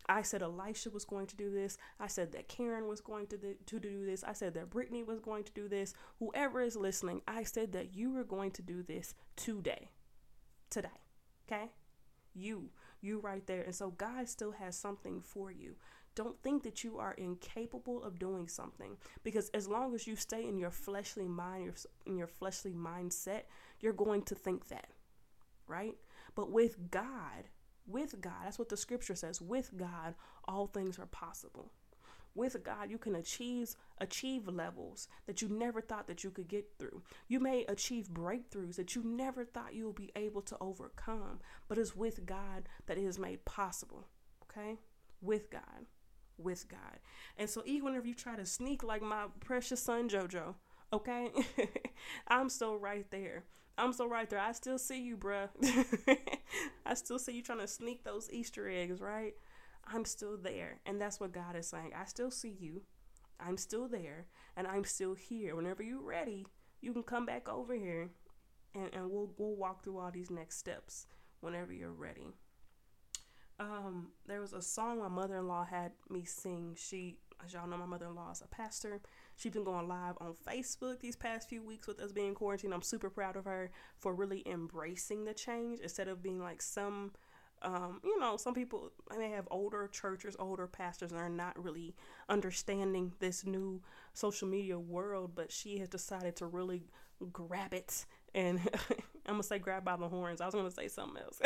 I 0.09 0.23
said 0.23 0.41
Elisha 0.41 0.89
was 0.89 1.05
going 1.05 1.27
to 1.27 1.35
do 1.35 1.51
this. 1.51 1.77
I 1.99 2.07
said 2.07 2.31
that 2.31 2.47
Karen 2.47 2.87
was 2.87 2.99
going 2.99 3.27
to, 3.27 3.37
do, 3.37 3.55
to 3.67 3.79
do 3.79 4.05
this. 4.05 4.23
I 4.23 4.33
said 4.33 4.55
that 4.55 4.71
Brittany 4.71 5.03
was 5.03 5.19
going 5.19 5.43
to 5.43 5.51
do 5.51 5.67
this. 5.69 5.93
Whoever 6.17 6.61
is 6.61 6.75
listening, 6.75 7.21
I 7.27 7.43
said 7.43 7.71
that 7.73 7.95
you 7.95 8.11
were 8.11 8.23
going 8.23 8.51
to 8.51 8.63
do 8.63 8.81
this 8.81 9.13
today. 9.35 9.91
Today. 10.71 10.89
Okay? 11.47 11.71
You. 12.33 12.71
You 13.01 13.19
right 13.19 13.45
there. 13.45 13.61
And 13.61 13.75
so 13.75 13.91
God 13.91 14.27
still 14.27 14.51
has 14.53 14.75
something 14.75 15.21
for 15.21 15.51
you. 15.51 15.75
Don't 16.15 16.41
think 16.41 16.63
that 16.63 16.83
you 16.83 16.97
are 16.97 17.13
incapable 17.13 18.03
of 18.03 18.19
doing 18.19 18.47
something 18.47 18.97
because 19.23 19.49
as 19.49 19.67
long 19.67 19.93
as 19.93 20.07
you 20.07 20.15
stay 20.15 20.45
in 20.47 20.57
your 20.57 20.71
fleshly 20.71 21.27
mind, 21.27 21.65
your, 21.65 21.75
in 22.05 22.17
your 22.17 22.27
fleshly 22.27 22.73
mindset, 22.73 23.43
you're 23.79 23.93
going 23.93 24.23
to 24.23 24.35
think 24.35 24.67
that, 24.67 24.87
right? 25.67 25.95
But 26.35 26.51
with 26.51 26.91
God, 26.91 27.47
with 27.89 28.21
God, 28.21 28.45
that's 28.45 28.59
what 28.59 28.69
the 28.69 28.77
scripture 28.77 29.15
says. 29.15 29.41
With 29.41 29.75
God, 29.75 30.15
all 30.45 30.67
things 30.67 30.99
are 30.99 31.07
possible. 31.07 31.71
With 32.35 32.63
God, 32.63 32.91
you 32.91 32.97
can 32.97 33.15
achieve 33.15 33.75
achieve 33.97 34.47
levels 34.47 35.07
that 35.25 35.41
you 35.41 35.49
never 35.49 35.81
thought 35.81 36.07
that 36.07 36.23
you 36.23 36.29
could 36.29 36.47
get 36.47 36.65
through. 36.77 37.01
You 37.27 37.39
may 37.39 37.65
achieve 37.65 38.07
breakthroughs 38.07 38.75
that 38.75 38.95
you 38.95 39.03
never 39.03 39.43
thought 39.43 39.73
you 39.73 39.87
would 39.87 39.95
be 39.95 40.11
able 40.15 40.41
to 40.43 40.57
overcome, 40.61 41.39
but 41.67 41.77
it's 41.77 41.95
with 41.95 42.25
God 42.25 42.69
that 42.85 42.97
it 42.97 43.03
is 43.03 43.19
made 43.19 43.43
possible. 43.45 44.07
Okay? 44.43 44.77
With 45.21 45.49
God. 45.49 45.87
With 46.37 46.69
God. 46.69 46.99
And 47.37 47.49
so 47.49 47.63
even 47.65 47.85
whenever 47.85 48.07
you 48.07 48.13
try 48.13 48.35
to 48.35 48.45
sneak 48.45 48.83
like 48.83 49.01
my 49.01 49.25
precious 49.41 49.81
son 49.81 50.07
Jojo, 50.07 50.55
okay? 50.93 51.29
I'm 52.27 52.49
still 52.49 52.77
right 52.77 53.05
there. 53.11 53.43
I'm 53.77 53.93
still 53.93 54.09
right 54.09 54.29
there. 54.29 54.39
I 54.39 54.51
still 54.51 54.77
see 54.77 55.01
you, 55.01 55.15
bruh. 55.17 55.49
I 56.85 56.93
still 56.93 57.19
see 57.19 57.33
you 57.33 57.41
trying 57.41 57.59
to 57.59 57.67
sneak 57.67 58.03
those 58.03 58.29
Easter 58.31 58.69
eggs, 58.69 58.99
right? 58.99 59.33
I'm 59.87 60.05
still 60.05 60.37
there. 60.37 60.79
And 60.85 60.99
that's 60.99 61.19
what 61.19 61.31
God 61.31 61.55
is 61.55 61.67
saying. 61.67 61.91
I 61.97 62.05
still 62.05 62.31
see 62.31 62.55
you. 62.59 62.81
I'm 63.39 63.57
still 63.57 63.87
there. 63.87 64.25
And 64.57 64.67
I'm 64.67 64.83
still 64.83 65.13
here. 65.13 65.55
Whenever 65.55 65.81
you're 65.81 66.03
ready, 66.03 66.45
you 66.81 66.91
can 66.91 67.03
come 67.03 67.25
back 67.25 67.47
over 67.47 67.73
here 67.73 68.09
and, 68.75 68.89
and 68.93 69.09
we'll 69.09 69.31
we'll 69.37 69.55
walk 69.55 69.83
through 69.83 69.99
all 69.99 70.11
these 70.11 70.29
next 70.29 70.57
steps 70.57 71.07
whenever 71.41 71.73
you're 71.73 71.91
ready. 71.91 72.35
Um, 73.59 74.09
there 74.25 74.41
was 74.41 74.53
a 74.53 74.61
song 74.61 74.99
my 74.99 75.09
mother 75.09 75.37
in 75.37 75.47
law 75.47 75.65
had 75.65 75.91
me 76.09 76.23
sing. 76.23 76.75
She 76.77 77.17
as 77.43 77.53
y'all 77.53 77.67
know 77.67 77.77
my 77.77 77.85
mother 77.85 78.07
in 78.07 78.15
law 78.15 78.31
is 78.31 78.41
a 78.41 78.47
pastor. 78.47 79.01
She's 79.39 79.53
been 79.53 79.63
going 79.63 79.87
live 79.87 80.17
on 80.19 80.33
Facebook 80.45 80.99
these 80.99 81.15
past 81.15 81.47
few 81.47 81.63
weeks 81.63 81.87
with 81.87 82.01
us 82.01 82.11
being 82.11 82.35
quarantined. 82.35 82.73
I'm 82.73 82.81
super 82.81 83.09
proud 83.09 83.37
of 83.37 83.45
her 83.45 83.71
for 83.97 84.13
really 84.13 84.43
embracing 84.45 85.23
the 85.23 85.33
change 85.33 85.79
instead 85.79 86.09
of 86.09 86.21
being 86.21 86.41
like 86.41 86.61
some 86.61 87.13
um, 87.61 87.99
you 88.03 88.19
know, 88.19 88.37
some 88.37 88.53
people 88.53 88.91
may 89.17 89.29
have 89.31 89.47
older 89.51 89.87
churches, 89.87 90.35
older 90.39 90.67
pastors, 90.67 91.11
and 91.11 91.19
are 91.19 91.29
not 91.29 91.61
really 91.61 91.95
understanding 92.29 93.13
this 93.19 93.45
new 93.45 93.81
social 94.13 94.47
media 94.47 94.79
world, 94.79 95.31
but 95.35 95.51
she 95.51 95.77
has 95.79 95.89
decided 95.89 96.35
to 96.37 96.45
really 96.45 96.83
grab 97.33 97.73
it. 97.73 98.05
And 98.33 98.59
I'm 99.25 99.33
gonna 99.35 99.43
say 99.43 99.59
grab 99.59 99.83
by 99.83 99.97
the 99.97 100.07
horns. 100.07 100.41
I 100.41 100.45
was 100.45 100.55
gonna 100.55 100.71
say 100.71 100.87
something 100.87 101.21
else. 101.21 101.41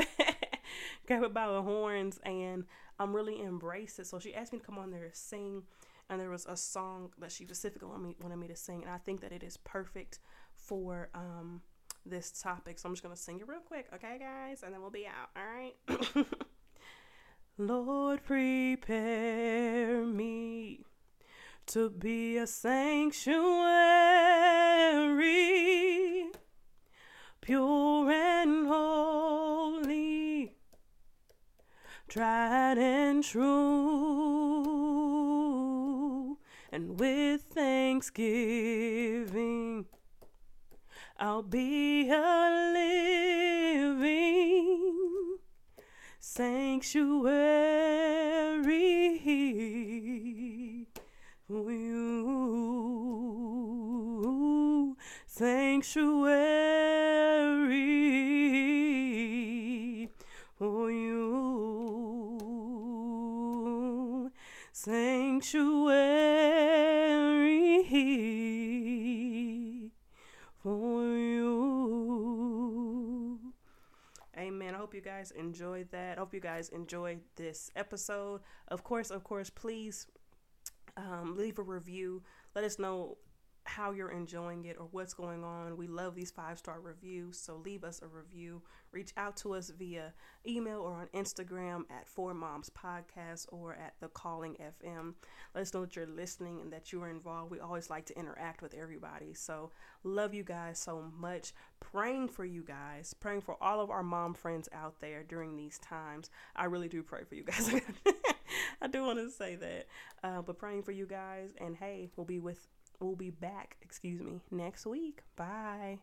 grab 1.08 1.24
it 1.24 1.34
by 1.34 1.48
the 1.48 1.62
horns, 1.62 2.20
and 2.24 2.66
I'm 3.00 3.16
really 3.16 3.42
embrace 3.42 4.00
it. 4.00 4.08
So 4.08 4.20
she 4.20 4.36
asked 4.36 4.54
me 4.54 4.60
to 4.60 4.66
come 4.66 4.78
on 4.78 4.92
there 4.92 5.06
and 5.06 5.16
sing, 5.16 5.64
and 6.10 6.20
there 6.20 6.30
was 6.30 6.46
a 6.46 6.58
song 6.58 7.12
that 7.20 7.32
she 7.32 7.46
specifically 7.46 7.88
wanted 7.88 8.04
me, 8.04 8.16
wanted 8.22 8.38
me 8.38 8.48
to 8.48 8.56
sing, 8.56 8.84
and 8.84 8.92
I 8.92 8.98
think 8.98 9.22
that 9.22 9.32
it 9.32 9.44
is 9.44 9.58
perfect 9.58 10.20
for 10.56 11.10
um, 11.14 11.62
this 12.06 12.32
topic. 12.32 12.80
So 12.80 12.88
I'm 12.88 12.94
just 12.94 13.04
going 13.04 13.16
to 13.16 13.22
sing 13.22 13.40
it 13.40 13.48
real 13.48 13.60
quick, 13.60 13.88
okay, 13.96 14.18
guys? 14.20 14.64
And 14.64 14.74
then 14.74 14.82
we'll 14.82 14.92
be 14.92 15.08
out, 15.08 15.30
all 15.36 15.44
right? 15.46 15.76
Lord, 17.58 18.24
prepare 18.24 20.04
me 20.06 20.82
to 21.68 21.90
be 21.90 22.38
a 22.38 22.48
sanctuary, 22.48 23.34
pure 27.42 28.12
and 28.12 28.68
holy, 28.68 30.56
tried 32.10 32.78
and 32.78 33.24
true, 33.24 34.43
and 36.74 37.00
with 37.00 37.42
thanksgiving. 37.54 39.86
I'll 41.20 41.44
be 41.44 42.10
a 42.10 42.74
living 43.94 45.38
sanctuary 46.20 47.28
for 51.48 51.72
you. 51.72 52.48
Sanctuary 55.28 56.10
for 60.58 60.90
you. 60.90 61.44
Sanctuary 64.72 66.33
hope 74.84 74.94
you 74.94 75.00
guys 75.00 75.32
enjoyed 75.32 75.90
that. 75.92 76.18
I 76.18 76.20
hope 76.20 76.34
you 76.34 76.42
guys 76.42 76.68
enjoyed 76.68 77.22
this 77.38 77.72
episode. 77.78 78.42
Of 78.68 78.84
course, 78.84 79.12
of 79.12 79.24
course, 79.24 79.50
please 79.50 80.08
um, 80.98 81.38
leave 81.38 81.58
a 81.58 81.62
review. 81.62 82.22
Let 82.54 82.66
us 82.66 82.78
know 82.78 83.18
how 83.66 83.92
you're 83.92 84.12
enjoying 84.12 84.66
it 84.66 84.78
or 84.80 84.88
what's 84.92 85.14
going 85.14 85.44
on. 85.44 85.78
We 85.78 85.88
love 85.88 86.16
these 86.16 86.32
five 86.32 86.58
star 86.60 86.80
reviews, 86.80 87.40
so 87.40 87.56
leave 87.56 87.84
us 87.84 88.02
a 88.02 88.08
review. 88.08 88.62
Reach 88.92 89.12
out 89.18 89.38
to 89.38 89.54
us 89.56 89.70
via 89.70 90.14
email 90.46 90.82
or 90.82 90.94
on 90.94 91.08
Instagram 91.14 91.84
at 91.90 92.08
Four 92.08 92.34
Moms 92.34 92.70
Podcast 92.70 93.48
or 93.52 93.74
at 93.74 93.94
The 94.00 94.10
Calling 94.10 94.56
FM. 94.56 95.14
Let 95.56 95.62
us 95.62 95.74
know 95.74 95.82
that 95.82 95.96
you're 95.96 96.06
listening 96.06 96.62
and 96.62 96.72
that 96.74 96.92
you 96.92 97.02
are 97.02 97.10
involved. 97.10 97.52
We 97.52 97.60
always 97.60 97.90
like 97.90 98.06
to 98.08 98.20
interact 98.20 98.62
with 98.62 98.74
everybody. 98.74 99.34
So, 99.34 99.72
love 100.04 100.34
you 100.34 100.44
guys 100.44 100.80
so 100.80 101.04
much. 101.18 101.54
Praying 101.80 102.30
for 102.30 102.46
you 102.46 102.64
guys, 102.64 103.14
praying 103.14 103.42
for 103.42 103.58
all 103.62 103.80
of 103.80 103.90
our 103.90 104.04
mom 104.04 104.34
friends 104.34 104.70
out 104.74 105.00
there 105.00 105.24
during 105.24 105.56
these 105.56 105.80
times. 105.80 106.30
I 106.56 106.66
really 106.66 106.88
do 106.90 107.02
pray 107.04 107.24
for 107.24 107.36
you 107.36 107.44
guys. 107.44 107.70
I 108.82 108.88
do 108.88 109.04
want 109.04 109.20
to 109.20 109.32
say 109.32 109.56
that. 109.56 109.88
Uh, 110.24 110.42
but 110.42 110.58
praying 110.58 110.84
for 110.84 110.92
you 110.92 111.06
guys, 111.06 111.54
and 111.60 111.76
hey, 111.76 112.10
we'll 112.16 112.26
be 112.26 112.40
with 112.40 112.68
We'll 113.04 113.16
be 113.18 113.32
back, 113.32 113.76
excuse 113.82 114.22
me, 114.22 114.40
next 114.50 114.86
week. 114.86 115.24
Bye. 115.36 116.00